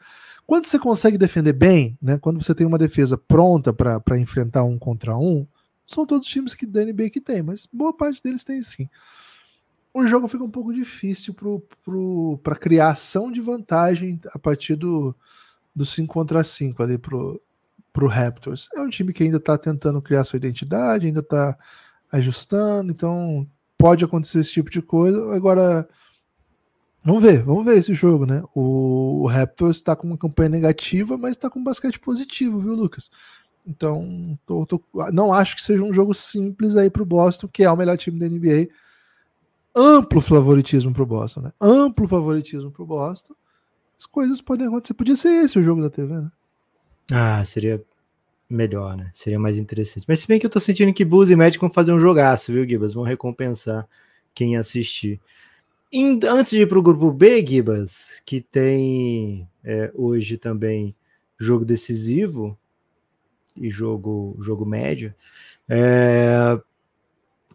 [0.45, 4.77] Quando você consegue defender bem, né, quando você tem uma defesa pronta para enfrentar um
[4.77, 5.47] contra um,
[5.87, 8.89] são todos times que da NBA que tem, mas boa parte deles tem sim.
[9.93, 11.35] O jogo fica um pouco difícil
[12.41, 15.15] para criação de vantagem a partir do,
[15.75, 17.39] do 5 contra 5 ali pro,
[17.93, 18.67] pro Raptors.
[18.73, 21.55] É um time que ainda está tentando criar sua identidade, ainda está
[22.11, 25.35] ajustando, então pode acontecer esse tipo de coisa.
[25.35, 25.87] Agora,
[27.03, 28.43] vamos ver, vamos ver esse jogo, né?
[28.55, 32.73] O, o Raptors está com uma campanha negativa, mas está com um basquete positivo, viu,
[32.73, 33.11] Lucas?
[33.65, 37.63] Então, tô, tô, não acho que seja um jogo simples aí para o Boston, que
[37.63, 38.69] é o melhor time da NBA.
[39.75, 41.51] Amplo favoritismo para o Boston, né?
[41.59, 43.33] Amplo favoritismo para o Boston.
[43.97, 44.93] As coisas podem acontecer.
[44.93, 46.31] Podia ser esse o jogo da TV, né?
[47.11, 47.83] Ah, seria
[48.49, 49.09] melhor, né?
[49.13, 50.05] Seria mais interessante.
[50.07, 52.53] Mas se bem que eu tô sentindo que Bulls e Magic vão fazer um jogaço,
[52.53, 52.93] viu, Gibas?
[52.93, 53.87] Vão recompensar
[54.33, 55.19] quem assistir.
[56.27, 60.95] Antes de ir pro grupo B, Gibas, que tem é, hoje também
[61.37, 62.57] jogo decisivo
[63.55, 65.13] e jogo, jogo médio,
[65.69, 66.59] é,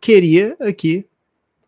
[0.01, 1.07] queria aqui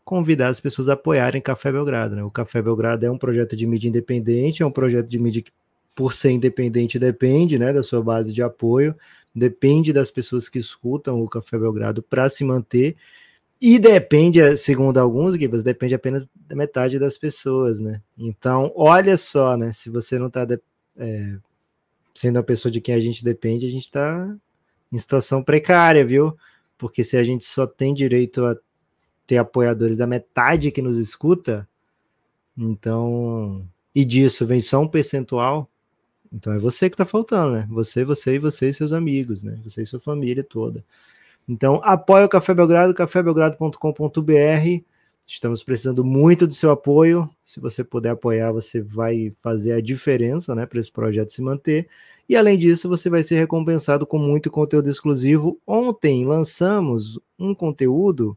[0.05, 2.17] convidar as pessoas a apoiarem Café Belgrado.
[2.17, 2.23] Né?
[2.23, 5.53] O Café Belgrado é um projeto de mídia independente, é um projeto de mídia que,
[5.95, 8.95] por ser independente, depende né, da sua base de apoio
[9.35, 12.97] depende das pessoas que escutam o Café Belgrado para se manter.
[13.61, 18.01] E depende, segundo alguns, Gibas, depende apenas da metade das pessoas, né?
[18.17, 19.73] Então, olha só, né?
[19.73, 20.47] Se você não está
[20.97, 21.37] é,
[22.15, 24.35] sendo a pessoa de quem a gente depende, a gente está
[24.91, 26.37] em situação precária, viu?
[26.79, 28.57] Porque se a gente só tem direito a
[29.31, 31.69] ter apoiadores da metade que nos escuta,
[32.59, 33.65] então.
[33.95, 35.71] E disso vem só um percentual,
[36.33, 37.69] então é você que está faltando, né?
[37.71, 39.61] Você, você e você e seus amigos, né?
[39.63, 40.85] Você e sua família toda.
[41.49, 44.85] Então apoia o Café Belgrado, cafébelgrado.com.br.
[45.25, 47.31] Estamos precisando muito do seu apoio.
[47.45, 51.89] Se você puder apoiar, você vai fazer a diferença, né, para esse projeto se manter.
[52.29, 55.61] E além disso, você vai ser recompensado com muito conteúdo exclusivo.
[55.65, 58.37] Ontem lançamos um conteúdo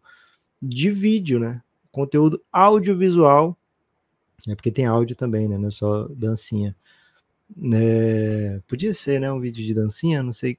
[0.64, 1.62] de vídeo, né?
[1.92, 3.58] Conteúdo audiovisual
[4.48, 5.58] É porque tem áudio também, né?
[5.58, 6.76] Não é só dancinha.
[7.74, 9.32] É, podia ser, né?
[9.32, 10.58] Um vídeo de dancinha, não sei.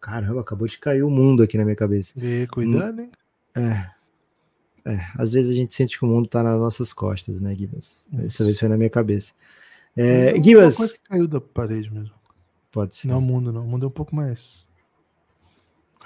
[0.00, 2.14] Caramba, acabou de cair o mundo aqui na minha cabeça.
[2.16, 3.10] E cuidado, hein?
[3.54, 3.90] É.
[4.84, 8.06] É, às vezes a gente sente que o mundo tá nas nossas costas, né, Gibas?
[8.10, 9.34] Dessa vez foi na minha cabeça.
[9.96, 10.76] É, é Gibas.
[10.76, 12.14] coisa que caiu da parede mesmo.
[12.70, 13.08] Pode ser.
[13.08, 13.64] Não o mundo, não.
[13.64, 14.66] O mundo é um pouco mais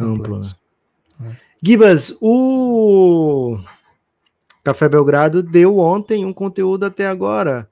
[0.00, 0.50] amplo, né?
[1.26, 1.51] É.
[1.64, 3.56] Gibas, o
[4.64, 7.70] Café Belgrado deu ontem um conteúdo até agora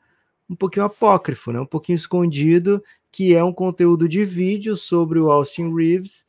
[0.49, 1.61] um pouquinho apócrifo, né?
[1.61, 6.25] Um pouquinho escondido, que é um conteúdo de vídeo sobre o Austin Reeves.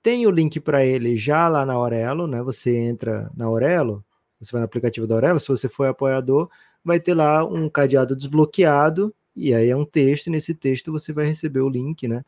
[0.00, 2.44] Tem o link para ele já lá na Aurelo, né?
[2.44, 4.04] Você entra na Aurelo,
[4.40, 6.48] você vai no aplicativo da Aurelo, se você for apoiador,
[6.84, 11.12] vai ter lá um cadeado desbloqueado, e aí é um texto, e nesse texto você
[11.12, 12.24] vai receber o link, né?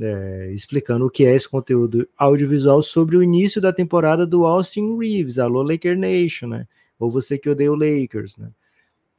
[0.00, 4.98] É, explicando o que é esse conteúdo audiovisual sobre o início da temporada do Austin
[4.98, 6.66] Reeves, alô Laker Nation, né?
[6.98, 8.50] Ou você que odeia o Lakers, né?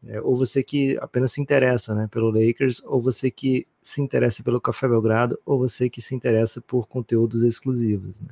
[0.06, 4.44] É, ou você que apenas se interessa né, pelo Lakers, ou você que se interessa
[4.44, 8.20] pelo Café Belgrado, ou você que se interessa por conteúdos exclusivos.
[8.20, 8.30] Né?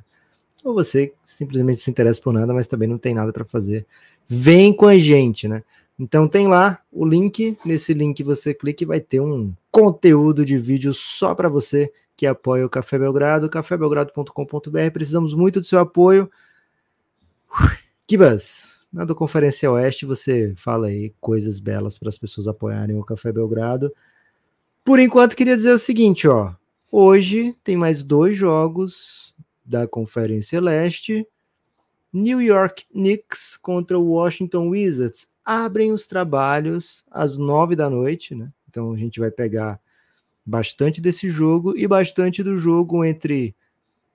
[0.65, 3.85] Ou você simplesmente se interessa por nada, mas também não tem nada para fazer.
[4.27, 5.63] Vem com a gente, né?
[5.97, 10.57] Então tem lá o link, nesse link você clica e vai ter um conteúdo de
[10.57, 14.91] vídeo só para você que apoia o Café Belgrado, cafébelgrado.com.br.
[14.93, 16.29] Precisamos muito do seu apoio.
[18.05, 23.03] Kibas, na do Conferência Oeste você fala aí coisas belas para as pessoas apoiarem o
[23.03, 23.91] Café Belgrado.
[24.85, 26.53] Por enquanto, queria dizer o seguinte, ó.
[26.91, 29.33] Hoje tem mais dois jogos
[29.65, 31.27] da Conferência Leste.
[32.13, 38.53] New York Knicks contra o Washington Wizards abrem os trabalhos às nove da noite, né?
[38.69, 39.81] Então a gente vai pegar
[40.45, 43.55] bastante desse jogo e bastante do jogo entre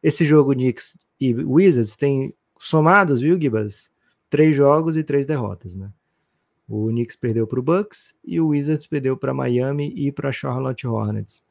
[0.03, 3.91] esse jogo Knicks e Wizards tem somados, viu, Gibas?
[4.29, 5.91] Três jogos e três derrotas, né?
[6.69, 10.87] O Knicks perdeu para o Bucks e o Wizards perdeu para Miami e para Charlotte
[10.87, 11.43] Hornets.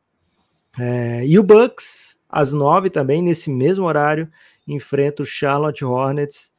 [0.77, 4.29] É, e o Bucks, às nove também, nesse mesmo horário,
[4.67, 6.51] enfrenta o Charlotte Hornets.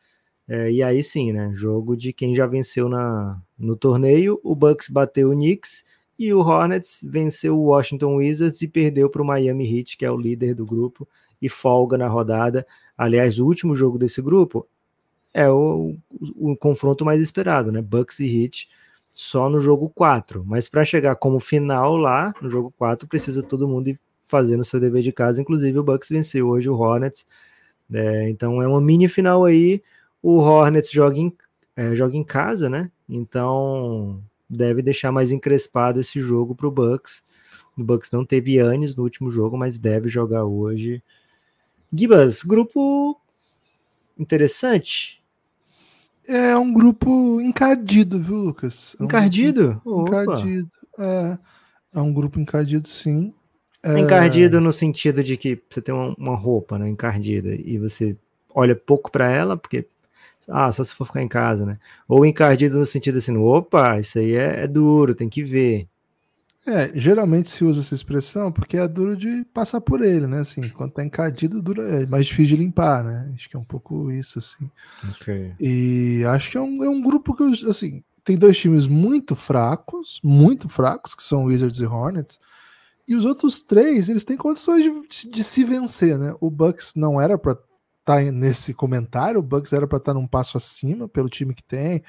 [0.49, 1.51] É, e aí sim, né?
[1.53, 4.41] Jogo de quem já venceu na, no torneio.
[4.43, 5.85] O Bucks bateu o Knicks
[6.19, 10.11] e o Hornets venceu o Washington Wizards e perdeu para o Miami Heat, que é
[10.11, 11.07] o líder do grupo,
[11.41, 12.67] e folga na rodada.
[12.97, 14.67] Aliás, o último jogo desse grupo
[15.35, 17.83] é o, o, o confronto mais esperado, né?
[17.83, 18.69] Bucks e Heat
[19.13, 20.45] só no jogo 4.
[20.47, 24.81] Mas para chegar como final lá, no jogo 4, precisa todo mundo ir fazendo seu
[24.81, 25.41] dever de casa.
[25.41, 27.27] Inclusive, o Bucks venceu hoje o Hornets.
[27.93, 29.83] É, então é uma mini final aí.
[30.23, 31.33] O Hornets joga em,
[31.77, 32.91] é, joga em casa, né?
[33.09, 37.25] Então deve deixar mais encrespado esse jogo para o Bucks.
[37.77, 41.03] O Bucks não teve Yannis no último jogo, mas deve jogar hoje.
[41.93, 43.21] Gibas, grupo
[44.19, 45.23] interessante.
[46.27, 48.97] É um grupo encardido, viu, Lucas?
[48.99, 49.81] É um encardido?
[49.85, 50.71] Grupo encardido.
[50.99, 51.39] É,
[51.95, 53.33] é um grupo encardido, sim.
[53.83, 53.99] É...
[53.99, 58.17] Encardido no sentido de que você tem uma, roupa, né, encardida, e você
[58.53, 59.87] olha pouco para ela, porque
[60.49, 61.79] ah, só se for ficar em casa, né?
[62.09, 65.89] Ou encardido no sentido assim, opa, isso aí é, é duro, tem que ver.
[66.67, 70.41] É, geralmente se usa essa expressão porque é duro de passar por ele, né?
[70.41, 73.31] Assim, quando tá encardido, duro, é mais difícil de limpar, né?
[73.35, 74.69] Acho que é um pouco isso, assim.
[75.11, 75.53] Ok.
[75.61, 80.21] E acho que é um, é um grupo que, assim, tem dois times muito fracos,
[80.25, 82.41] muito fracos, que são Wizards e Hornets.
[83.07, 86.35] E os outros três, eles têm condições de, de se vencer, né?
[86.41, 87.57] O Bucks não era para
[88.07, 91.63] tá nesse comentário, o Bucks era para estar tá num passo acima pelo time que
[91.63, 92.03] tem,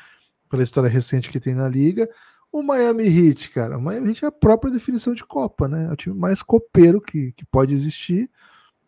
[0.47, 2.07] pela história recente que tem na liga.
[2.51, 5.87] O Miami Heat, cara, o Miami Heat é a própria definição de Copa, né?
[5.89, 8.29] É o time mais copeiro que, que pode existir.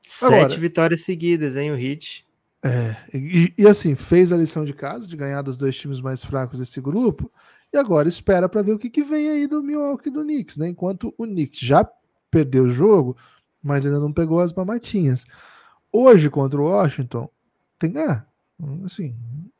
[0.05, 2.25] Sete Agora, vitórias seguidas, hein, o Heat.
[2.63, 6.23] É, e, e, assim, fez a lição de casa de ganhar dos dois times mais
[6.23, 7.31] fracos desse grupo,
[7.73, 10.57] e agora espera para ver o que, que vem aí do Milwaukee e do Knicks,
[10.57, 10.67] né?
[10.67, 11.89] Enquanto o Knicks já
[12.29, 13.17] perdeu o jogo,
[13.63, 15.25] mas ainda não pegou as mamatinhas.
[15.91, 17.29] Hoje contra o Washington,
[17.77, 18.25] tem que ah,
[18.85, 19.15] assim,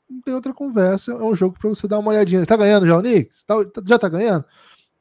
[0.10, 1.12] não tem outra conversa.
[1.14, 2.46] É um jogo para você dar uma olhadinha.
[2.46, 3.44] Tá ganhando já o Knicks?
[3.44, 4.46] Tá, tá, já tá ganhando?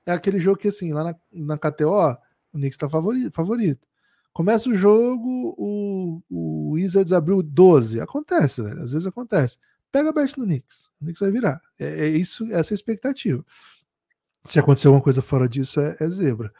[0.06, 2.16] É aquele jogo que, assim, lá na, na KTO,
[2.52, 3.86] o Knicks tá favorito, favorito.
[4.32, 8.00] Começa o jogo, o, o Wizards abriu 12.
[8.00, 8.82] Acontece, velho.
[8.82, 9.58] Às vezes acontece.
[9.90, 10.86] Pega a bet no Knicks.
[11.00, 11.60] O Knicks vai virar.
[11.78, 13.44] É, é isso, essa é a expectativa.
[14.44, 16.52] Se acontecer alguma coisa fora disso, é, é zebra.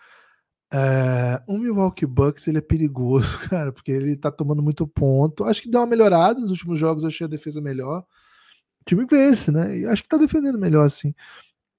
[0.73, 5.45] É, o Milwaukee Bucks ele é perigoso, cara, porque ele tá tomando muito ponto.
[5.45, 8.05] Acho que deu uma melhorada nos últimos jogos, achei a defesa melhor
[8.89, 9.79] time vence, né?
[9.79, 11.15] E acho que tá defendendo melhor assim.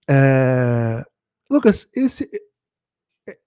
[0.09, 1.03] É...
[1.51, 2.29] Lucas, esse,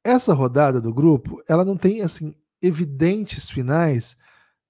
[0.02, 4.16] essa rodada do grupo, ela não tem assim evidentes finais,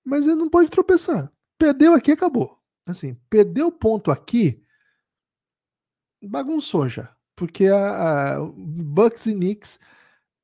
[0.05, 1.33] mas ele não pode tropeçar.
[1.59, 2.59] Perdeu aqui, acabou.
[2.87, 4.63] Assim, perdeu ponto aqui,
[6.23, 7.15] bagunçou já.
[7.37, 9.79] porque a, a Bucks e Knicks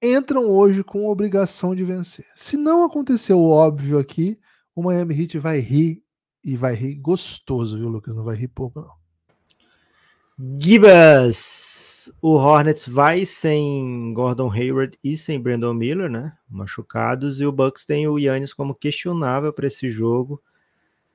[0.02, 2.26] entram hoje com obrigação de vencer.
[2.34, 4.38] Se não aconteceu o óbvio aqui,
[4.74, 6.02] o Miami Heat vai rir
[6.42, 8.16] e vai rir gostoso, viu, Lucas?
[8.16, 10.58] Não vai rir pouco, não.
[10.58, 12.12] Gibas!
[12.22, 16.32] O Hornets vai sem Gordon Hayward e sem Brandon Miller, né?
[16.48, 20.40] Machucados, e o Bucks tem o Yannis como questionável para esse jogo.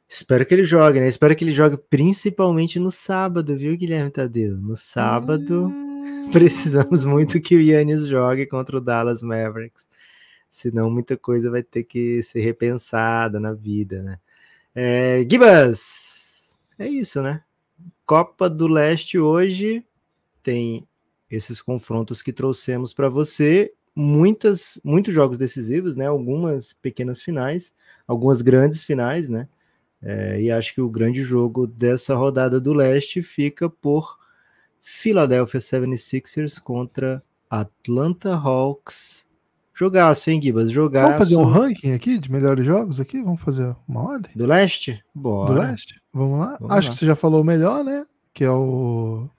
[0.08, 1.08] Espero que ele jogue, né?
[1.08, 4.58] Espero que ele jogue principalmente no sábado, viu, Guilherme Tadeu?
[4.58, 5.93] No sábado, hum...
[6.32, 9.88] precisamos muito que o Yannis jogue contra o Dallas Mavericks.
[10.50, 14.20] Senão muita coisa vai ter que ser repensada na vida, né?
[14.76, 16.58] É, Gibas!
[16.78, 17.42] É isso, né?
[18.06, 19.84] Copa do Leste hoje
[20.42, 20.88] tem
[21.30, 26.06] esses confrontos que trouxemos para você, muitas, muitos jogos decisivos, né?
[26.08, 27.74] Algumas pequenas finais,
[28.08, 29.48] algumas grandes finais, né?
[30.02, 34.20] É, e acho que o grande jogo dessa rodada do leste fica por
[34.86, 39.26] Philadelphia 76ers contra Atlanta Hawks.
[39.74, 40.70] Jogaço, hein, Gibas?
[40.70, 41.06] Jogaço.
[41.06, 43.24] Vamos fazer um ranking aqui de melhores jogos aqui?
[43.24, 44.32] Vamos fazer uma ordem?
[44.36, 45.02] Do leste?
[45.16, 45.54] Bora.
[45.54, 46.02] Do leste?
[46.14, 46.58] Vamos lá?
[46.60, 46.94] Vamos acho lá.
[46.94, 48.06] que você já falou o melhor, né?
[48.34, 49.30] Que é o.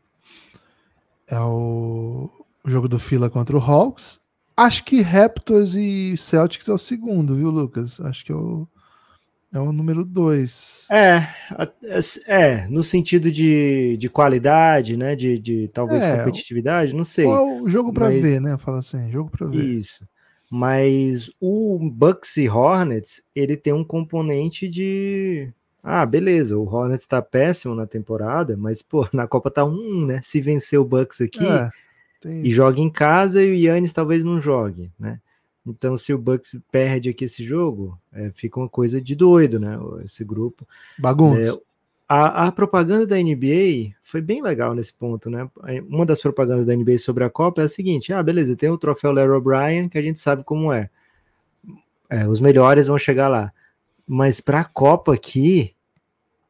[1.29, 2.31] É o,
[2.65, 4.21] o jogo do Fila contra o Hawks.
[4.57, 8.01] Acho que Raptors e Celtics é o segundo, viu, Lucas?
[8.01, 8.67] Acho que é o.
[9.55, 10.89] É o número 2.
[10.91, 11.29] É,
[12.27, 15.15] é, no sentido de, de qualidade, né?
[15.15, 17.25] De, de talvez é, competitividade, não sei.
[17.25, 18.21] o jogo para mas...
[18.21, 18.59] ver, né?
[18.59, 19.63] Fala assim, jogo para ver.
[19.63, 20.05] Isso.
[20.51, 25.49] Mas o Bucks e Hornets, ele tem um componente de.
[25.81, 30.19] Ah, beleza, o Hornets tá péssimo na temporada, mas, pô, na Copa tá um, né?
[30.21, 31.71] Se vencer o Bucks aqui é,
[32.29, 35.21] e joga em casa e o Yannis talvez não jogue, né?
[35.67, 39.79] Então, se o Bucks perde aqui esse jogo, é, fica uma coisa de doido, né?
[40.05, 40.69] Esse grupo.
[40.99, 41.55] Bagunça.
[41.55, 41.63] É,
[42.07, 45.49] a, a, propaganda da NBA foi bem legal nesse ponto, né?
[45.89, 48.77] Uma das propagandas da NBA sobre a Copa é a seguinte: ah, beleza, tem o
[48.77, 50.91] troféu Larry O'Brien, que a gente sabe como é.
[52.11, 53.51] é os melhores vão chegar lá.
[54.07, 55.75] Mas para a Copa aqui,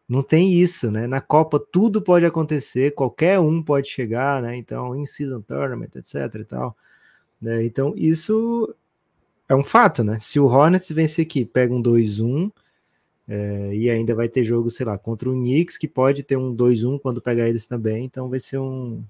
[0.09, 1.07] não tem isso, né?
[1.07, 4.57] Na Copa tudo pode acontecer, qualquer um pode chegar, né?
[4.57, 6.77] Então, in season tournament, etc e tal.
[7.41, 7.65] Né?
[7.65, 8.75] Então, isso
[9.49, 10.19] é um fato, né?
[10.21, 12.51] Se o Hornets vencer aqui, pega um 2-1
[13.29, 16.55] é, e ainda vai ter jogo, sei lá, contra o Knicks, que pode ter um
[16.55, 19.03] 2-1 quando pegar eles também, então vai ser um,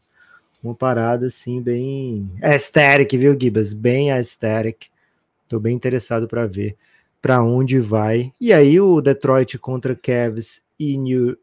[0.63, 3.73] uma parada assim, bem aesthetic, viu, Gibas?
[3.73, 4.87] Bem aesthetic.
[5.49, 6.77] Tô bem interessado para ver
[7.25, 8.35] para onde vai.
[8.39, 11.35] E aí o Detroit contra Cavs e New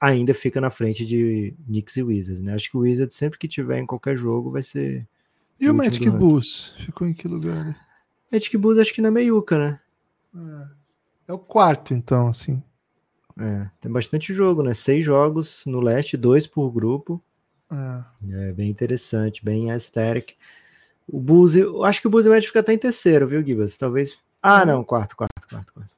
[0.00, 2.54] ainda fica na frente de Knicks e Wizards, né?
[2.54, 5.06] Acho que o Wizards sempre que tiver em qualquer jogo vai ser.
[5.60, 7.66] E o, o Magic Bulls ficou em que lugar?
[7.66, 7.76] Né?
[8.30, 9.80] Magic Bulls acho que na meiuca, né?
[10.34, 10.78] É.
[11.28, 12.62] É o quarto, então, assim.
[13.38, 14.74] É, tem bastante jogo, né?
[14.74, 17.22] Seis jogos no leste, dois por grupo.
[17.70, 20.36] É, é bem interessante, bem aesthetic.
[21.06, 23.76] O Bulls, eu acho que o Bulls vai ficar até em terceiro, viu, Gibas?
[23.76, 24.18] Talvez.
[24.42, 24.66] Ah, é.
[24.66, 25.90] não, quarto, quarto, quarto, quarto.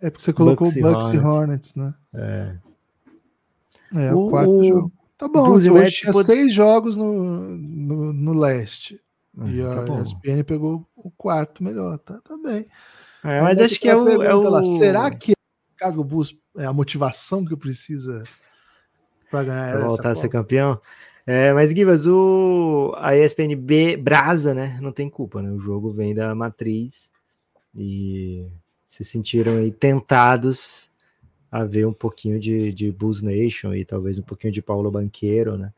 [0.00, 1.94] É porque você colocou Bucks o Bucks e Hornets, Hornets né?
[2.14, 2.56] É.
[3.94, 4.64] É, o, o quarto o...
[4.64, 4.92] jogo.
[5.16, 6.26] Tá bom, Bulls hoje tinha pode...
[6.26, 9.00] seis jogos no, no, no leste.
[9.38, 12.66] Ah, e tá a ESPN pegou o quarto melhor, tá, tá bem.
[13.24, 14.48] É, mas acho que é o, é o...
[14.48, 18.22] Lá, será que o Chicago Bulls é a motivação que precisa
[19.30, 20.80] para ganhar pra voltar a ser campeão?
[21.26, 24.78] É, mas Givas, o a ESPN B Brasa, né?
[24.80, 25.50] Não tem culpa, né?
[25.50, 27.10] O jogo vem da matriz
[27.74, 28.46] e
[28.86, 30.90] se sentiram aí tentados
[31.50, 35.56] a ver um pouquinho de, de Bulls Nation e talvez um pouquinho de Paulo Banqueiro,
[35.56, 35.72] né?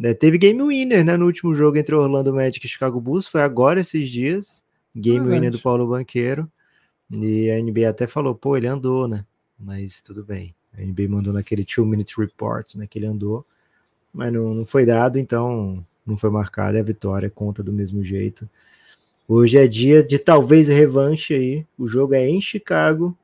[0.00, 1.16] É, teve game winner, né?
[1.16, 4.62] No último jogo entre Orlando Magic e Chicago Bulls, foi agora esses dias.
[4.94, 6.50] Game winner do Paulo Banqueiro.
[7.10, 9.24] E a NBA até falou, pô, ele andou, né?
[9.58, 10.54] Mas tudo bem.
[10.76, 12.86] A NBA mandou naquele two minute report, né?
[12.86, 13.46] Que ele andou,
[14.12, 16.76] mas não, não foi dado, então não foi marcado.
[16.76, 18.48] É a vitória conta do mesmo jeito.
[19.28, 21.66] Hoje é dia de talvez revanche aí.
[21.78, 23.16] O jogo é em Chicago.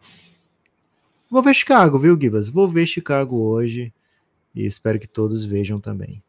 [1.31, 2.49] Vou ver Chicago, viu, Gibas?
[2.49, 3.93] Vou ver Chicago hoje
[4.55, 6.23] e espero que todos vejam também.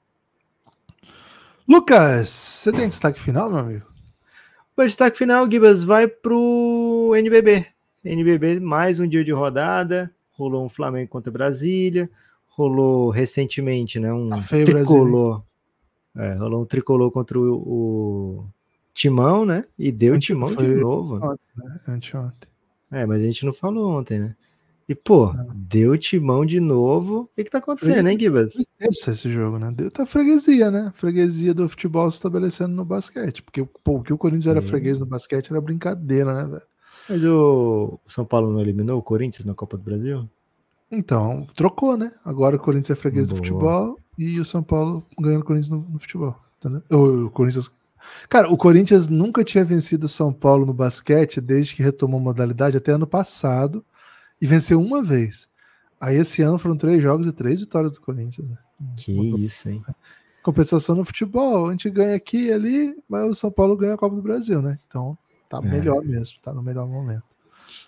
[1.69, 3.85] Lucas, você tem destaque final, meu amigo?
[4.75, 7.63] O destaque final, Gibas, vai pro NBB.
[8.03, 10.11] NBB, mais um dia de rodada.
[10.31, 12.09] Rolou um Flamengo contra Brasília.
[12.47, 14.11] Rolou recentemente, né?
[14.11, 14.31] Um
[14.65, 15.43] tricolor.
[16.17, 18.45] É, rolou um tricolor contra o, o
[18.91, 19.63] Timão, né?
[19.77, 21.17] E deu Timão de novo.
[21.17, 21.79] Ontem, né?
[21.87, 22.49] Anteontem.
[22.91, 24.35] É, mas a gente não falou ontem, né?
[24.89, 25.45] E, pô, não.
[25.53, 27.19] deu timão de novo.
[27.19, 28.53] O que, que tá acontecendo, hein, Gibas?
[28.79, 29.71] Esse, esse jogo, né?
[29.71, 30.91] Deu tá freguesia, né?
[30.95, 33.43] Freguesia do futebol se estabelecendo no basquete.
[33.43, 36.63] Porque pô, o que o Corinthians era freguês no basquete era brincadeira, né, velho?
[37.07, 40.27] Mas o São Paulo não eliminou o Corinthians na Copa do Brasil?
[40.91, 42.11] Então, trocou, né?
[42.25, 43.39] Agora o Corinthians é freguês Boa.
[43.39, 46.35] do futebol e o São Paulo ganhando o Corinthians no, no futebol.
[46.57, 46.81] Entendeu?
[46.89, 47.71] O, o Corinthians
[48.27, 52.23] Cara, o Corinthians nunca tinha vencido o São Paulo no basquete desde que retomou a
[52.23, 53.85] modalidade até ano passado
[54.41, 55.49] e venceu uma vez.
[55.99, 58.49] Aí esse ano foram três jogos e três vitórias do Corinthians.
[58.49, 58.57] Né?
[58.95, 59.83] Que isso, hein?
[60.41, 63.97] Compensação no futebol, a gente ganha aqui e ali, mas o São Paulo ganha a
[63.97, 64.79] Copa do Brasil, né?
[64.87, 65.17] Então
[65.49, 65.67] tá é.
[65.67, 67.23] melhor mesmo, tá no melhor momento.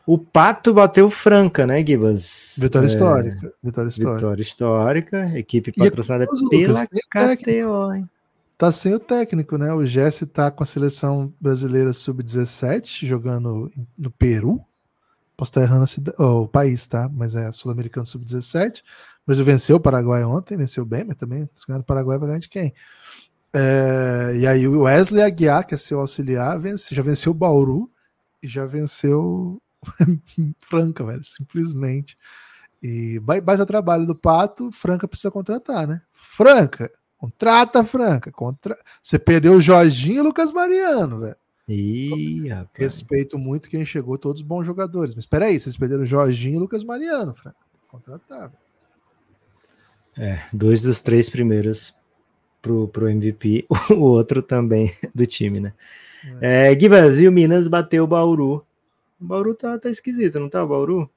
[0.06, 2.56] O Pato bateu Franca, né, Gibas?
[2.58, 2.90] Vitória é...
[2.90, 3.54] histórica.
[3.64, 4.16] Vitória histórica.
[4.16, 8.10] Vitória histórica, equipe patrocinada e, pela KTO, hein?
[8.58, 9.74] Tá sem o técnico, né?
[9.74, 14.64] O Jesse tá com a seleção brasileira sub-17, jogando no Peru.
[15.42, 15.86] Posso estar errando
[16.20, 17.10] oh, o país, tá?
[17.12, 18.82] Mas é sul-americano sub-17.
[18.82, 18.84] O
[19.26, 22.40] Brasil venceu o Paraguai ontem, venceu bem, mas também, se ganhar o Paraguai, vai ganhar
[22.40, 22.72] de quem?
[23.52, 27.90] É, e aí o Wesley Aguiar, que é seu auxiliar, vence, já venceu o Bauru
[28.40, 29.60] e já venceu
[30.62, 32.16] Franca, velho, simplesmente.
[32.84, 36.04] E mais a trabalho do Pato, Franca precisa contratar, né?
[36.12, 38.32] Franca, Contrata, Franca.
[38.32, 38.78] Contra...
[39.02, 41.36] Você perdeu o Jorginho e o Lucas Mariano, velho.
[41.74, 45.16] Ih, Respeito muito quem chegou, todos bons jogadores.
[45.16, 47.58] Mas espera aí, vocês perderam o Jorginho e Lucas Mariano, Franca.
[47.88, 48.62] Contratar, velho.
[50.18, 51.96] É, dois dos três primeiros
[52.62, 55.74] pro, pro MVP, o outro também do time, né?
[56.40, 58.66] É, é Gibas, e o Minas bateu o Bauru.
[59.20, 61.10] O Bauru tá, tá esquisito, não tá, o Bauru?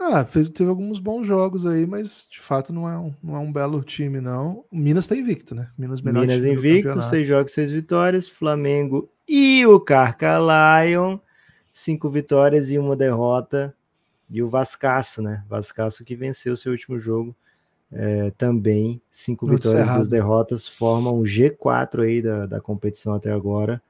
[0.00, 3.38] Ah, fez, teve alguns bons jogos aí, mas de fato não é um, não é
[3.40, 4.64] um belo time, não.
[4.70, 5.70] O Minas tá invicto, né?
[5.76, 8.28] Minas melhor Minas invicto, seis jogos, seis vitórias.
[8.28, 11.18] Flamengo e o Carca Lion,
[11.72, 13.74] cinco vitórias e uma derrota.
[14.30, 15.44] E o Vascaço, né?
[15.48, 17.34] Vascaço que venceu seu último jogo.
[17.90, 23.14] É, também cinco Muito vitórias e duas derrotas formam o G4 aí da, da competição
[23.14, 23.80] até agora.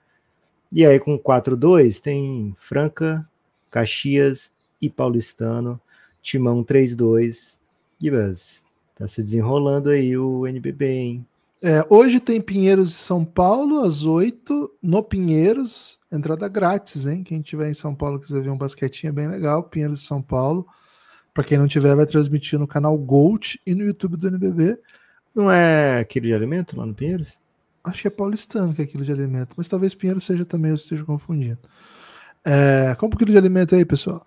[0.70, 3.28] E aí com 4-2 tem Franca,
[3.70, 5.80] Caxias e Paulistano.
[6.22, 7.59] Timão 3-2.
[8.01, 8.64] Gibas,
[8.95, 11.26] tá se desenrolando aí o NBB, hein?
[11.61, 17.24] É, hoje tem Pinheiros e São Paulo, às 8, no Pinheiros, entrada grátis, hein?
[17.24, 20.22] Quem tiver em São Paulo quiser ver um basquetinho é bem legal, Pinheiros e São
[20.22, 20.66] Paulo.
[21.34, 24.78] Para quem não tiver, vai transmitir no canal Gold e no YouTube do NBB.
[25.34, 27.40] Não é aquilo de alimento lá no Pinheiros?
[27.82, 30.76] Acho que é paulistano que é aquilo de alimento, mas talvez Pinheiros seja também, eu
[30.76, 31.59] esteja confundindo.
[32.44, 34.24] É, compra um quilo de alimento aí, pessoal.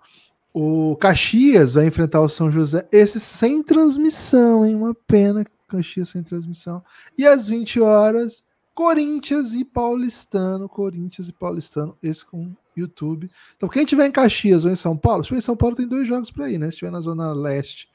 [0.52, 4.74] O Caxias vai enfrentar o São José, esse sem transmissão, hein?
[4.74, 6.82] Uma pena Caxias sem transmissão.
[7.16, 8.44] E às 20 horas,
[8.74, 13.30] Corinthians e Paulistano, Corinthians e Paulistano, esse com YouTube.
[13.56, 15.86] Então, quem tiver em Caxias ou em São Paulo, se tiver em São Paulo tem
[15.86, 16.70] dois jogos para ir, né?
[16.70, 17.88] Se tiver na zona leste,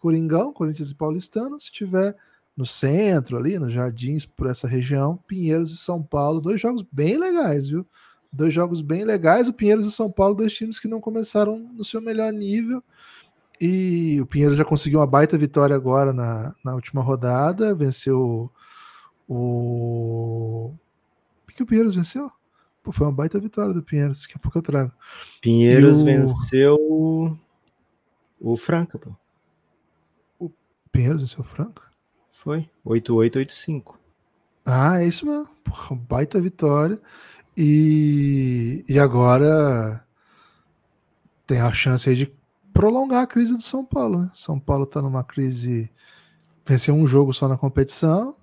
[0.00, 2.16] Coringão, Corinthians e Paulistano, se tiver
[2.56, 7.16] no centro ali, nos Jardins, por essa região, Pinheiros e São Paulo, dois jogos bem
[7.16, 7.86] legais, viu?
[8.32, 9.48] Dois jogos bem legais.
[9.48, 12.82] O Pinheiros e o São Paulo, dois times que não começaram no seu melhor nível.
[13.60, 17.74] E o Pinheiros já conseguiu uma baita vitória agora na, na última rodada.
[17.74, 18.50] Venceu
[19.28, 20.74] o.
[21.46, 22.30] O que o Pinheiros venceu?
[22.82, 24.22] Pô, foi uma baita vitória do Pinheiros.
[24.22, 24.92] Daqui a pouco eu trago.
[25.40, 26.04] Pinheiros o...
[26.04, 27.38] venceu
[28.40, 29.10] o Franca, pô.
[30.38, 30.50] O
[30.92, 31.82] Pinheiros venceu o Franca?
[32.30, 32.68] Foi.
[32.84, 33.94] 8-8-8-5.
[34.66, 35.48] Ah, é isso mesmo.
[35.64, 37.00] Porra, baita vitória.
[37.56, 40.04] E, e agora
[41.46, 42.32] tem a chance aí de
[42.74, 44.22] prolongar a crise do São Paulo.
[44.22, 44.30] Né?
[44.34, 45.88] São Paulo está numa crise.
[46.66, 48.34] Venceu um jogo só na competição,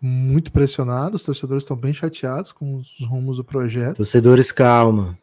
[0.00, 1.16] muito pressionado.
[1.16, 3.98] Os torcedores estão bem chateados com os rumos do projeto.
[3.98, 5.16] Torcedores, calma.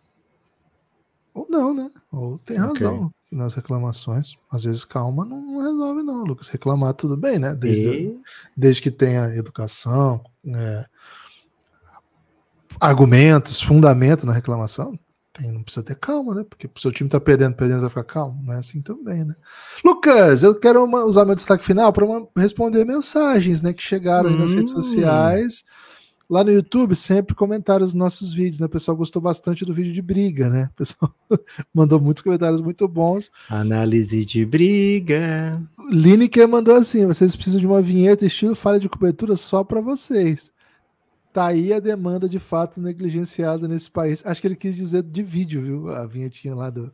[1.33, 1.91] Ou não, né?
[2.11, 3.09] Ou tem razão okay.
[3.31, 4.35] nas reclamações.
[4.49, 6.47] Às vezes, calma não resolve, não, Lucas.
[6.47, 7.53] Reclamar tudo bem, né?
[7.53, 8.19] Desde, e...
[8.55, 10.85] desde que tenha educação, é,
[12.79, 14.97] argumentos, fundamento na reclamação,
[15.31, 16.45] tem, não precisa ter calma, né?
[16.47, 18.41] Porque o seu time tá perdendo, perdendo, vai ficar calmo.
[18.43, 19.35] Não é assim também, né?
[19.83, 22.05] Lucas, eu quero uma, usar meu destaque final para
[22.35, 23.73] responder mensagens, né?
[23.73, 24.33] Que chegaram hum.
[24.33, 24.81] aí nas redes hum.
[24.81, 25.63] sociais.
[26.29, 28.67] Lá no YouTube, sempre comentaram os nossos vídeos, né?
[28.67, 30.69] O pessoal gostou bastante do vídeo de briga, né?
[30.73, 31.13] O pessoal
[31.73, 33.31] mandou muitos comentários muito bons.
[33.49, 35.61] Análise de briga.
[35.89, 40.51] Lineker mandou assim: vocês precisam de uma vinheta estilo falha de cobertura só para vocês.
[41.31, 44.25] Tá aí a demanda de fato negligenciada nesse país.
[44.25, 45.89] Acho que ele quis dizer de vídeo, viu?
[45.89, 46.91] A vinhetinha lá do,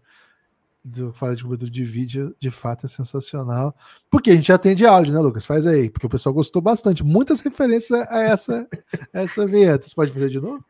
[0.84, 3.76] do Fala de Cobertura de Vídeo, de fato é sensacional.
[4.12, 5.46] Porque a gente já tem de áudio, né, Lucas?
[5.46, 7.04] Faz aí, porque o pessoal gostou bastante.
[7.04, 8.68] Muitas referências a essa,
[9.14, 9.88] essa vinheta.
[9.88, 10.64] Você pode fazer de novo?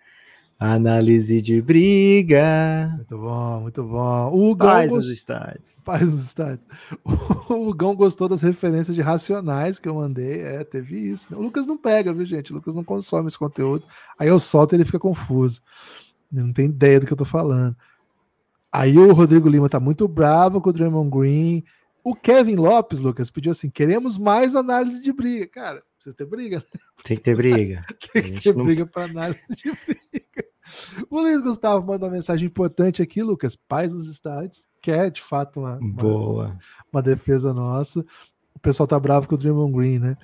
[0.60, 2.94] Análise de briga.
[2.96, 4.32] Muito bom, muito bom.
[4.32, 5.08] O Hugão Paz gost...
[5.08, 5.72] nos estádios.
[5.84, 6.66] Paz nos estádios.
[7.50, 10.42] O Hugão gostou das referências de Racionais que eu mandei.
[10.42, 11.36] É, teve isso.
[11.36, 12.52] O Lucas não pega, viu, gente?
[12.52, 13.86] O Lucas não consome esse conteúdo.
[14.18, 15.62] Aí eu solto e ele fica confuso.
[16.32, 17.76] Ele não tem ideia do que eu tô falando.
[18.72, 21.64] Aí o Rodrigo Lima tá muito bravo com o Draymond Green.
[22.04, 25.48] O Kevin Lopes, Lucas, pediu assim: queremos mais análise de briga.
[25.48, 26.58] Cara, precisa ter briga.
[26.58, 26.80] Né?
[27.04, 27.86] Tem que ter briga.
[28.14, 28.66] Tem que ter não...
[28.66, 30.25] briga para análise de briga.
[31.10, 33.56] O Luiz Gustavo manda uma mensagem importante aqui, Lucas.
[33.56, 36.46] Paz dos estádios, que é de fato uma, Boa.
[36.46, 36.60] uma,
[36.94, 38.06] uma defesa nossa.
[38.54, 40.18] O pessoal tá bravo com o Draymond Green, né?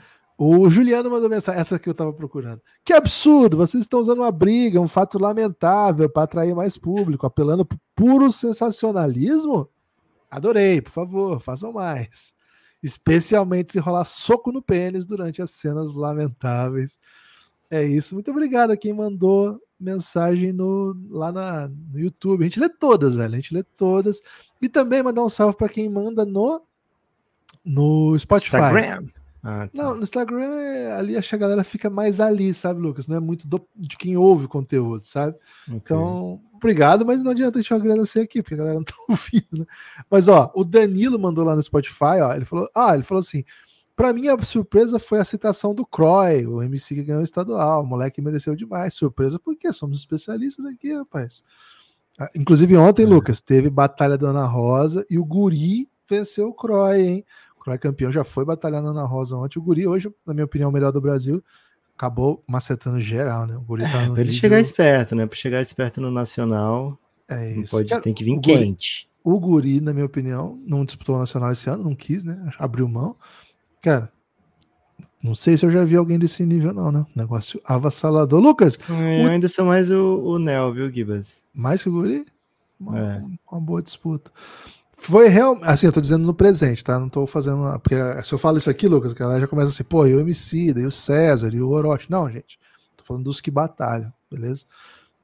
[0.43, 2.61] O Juliano mandou mensagem, essa que eu estava procurando.
[2.83, 3.57] Que absurdo!
[3.57, 8.31] Vocês estão usando uma briga, um fato lamentável para atrair mais público, apelando por puro
[8.31, 9.69] sensacionalismo?
[10.31, 12.33] Adorei, por favor, façam mais.
[12.81, 16.99] Especialmente se rolar soco no pênis durante as cenas lamentáveis.
[17.69, 18.15] É isso.
[18.15, 22.41] Muito obrigado a quem mandou mensagem no, lá na, no YouTube.
[22.41, 23.33] A gente lê todas, velho.
[23.33, 24.21] A gente lê todas.
[24.61, 26.61] E também mandar um salve para quem manda no,
[27.65, 28.57] no Spotify.
[28.57, 29.07] Instagram.
[29.43, 29.83] Ah, tá.
[29.83, 33.07] Não, no Instagram é, ali acho que a galera fica mais ali, sabe, Lucas?
[33.07, 35.35] Não é muito do, de quem ouve o conteúdo, sabe?
[35.63, 35.77] Okay.
[35.77, 39.65] Então, obrigado, mas não adianta te agradecer aqui, porque a galera não tá ouvindo, né?
[40.09, 43.43] Mas ó, o Danilo mandou lá no Spotify, ó, ele falou, ah, ele falou assim:
[43.95, 47.83] para mim a surpresa foi a citação do Croy, o MC que ganhou o estadual,
[47.83, 48.93] o moleque mereceu demais.
[48.93, 51.43] Surpresa porque somos especialistas aqui, rapaz.
[52.19, 53.05] Ah, inclusive ontem, é.
[53.05, 57.25] Lucas, teve batalha da Ana Rosa e o Guri venceu o Croy, hein?
[57.61, 59.59] Croy campeão já foi batalhando na Rosa ontem.
[59.59, 61.43] O Guri, hoje, na minha opinião, o melhor do Brasil.
[61.95, 63.55] Acabou macetando geral, né?
[63.55, 65.27] O Guri tá é, no pra ele chegar esperto, né?
[65.27, 66.97] Pra chegar esperto no Nacional.
[67.29, 67.71] É isso.
[67.71, 69.07] Pode, Cara, tem que vir o quente.
[69.23, 72.51] Guri, o Guri, na minha opinião, não disputou o Nacional esse ano, não quis, né?
[72.57, 73.15] Abriu mão.
[73.81, 74.11] Cara,
[75.23, 77.05] não sei se eu já vi alguém desse nível, não, né?
[77.15, 78.39] Negócio avassalador.
[78.39, 78.79] Lucas!
[78.89, 79.31] É, eu o...
[79.31, 81.43] ainda sou mais o, o Nel, viu, Gibas?
[81.53, 82.25] Mais que o Guri?
[82.79, 83.23] Uma, é.
[83.51, 84.31] uma boa disputa.
[84.97, 86.99] Foi real, assim, eu tô dizendo no presente, tá?
[86.99, 87.79] Não tô fazendo.
[87.79, 90.73] Porque se eu falo isso aqui, Lucas, ela já começa assim, pô, e o MC,
[90.75, 92.09] e o César, e o Orochi.
[92.09, 92.59] Não, gente.
[92.95, 94.65] Tô falando dos que batalham, beleza?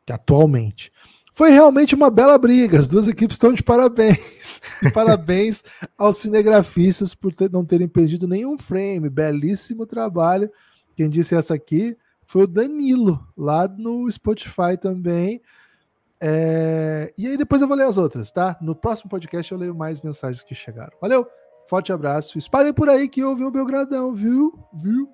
[0.06, 0.92] Que atualmente.
[1.38, 2.80] Foi realmente uma bela briga.
[2.80, 4.60] As duas equipes estão de parabéns.
[4.82, 5.64] E parabéns
[5.96, 9.08] aos cinegrafistas por ter, não terem perdido nenhum frame.
[9.08, 10.52] Belíssimo trabalho.
[10.96, 15.40] Quem disse essa aqui foi o Danilo, lá no Spotify também.
[16.20, 17.14] É...
[17.16, 18.58] E aí depois eu vou ler as outras, tá?
[18.60, 20.98] No próximo podcast eu leio mais mensagens que chegaram.
[21.00, 21.28] Valeu,
[21.70, 22.40] forte abraço.
[22.40, 24.58] Espalhem por aí que houve o Belgradão, viu?
[24.74, 25.08] Viu?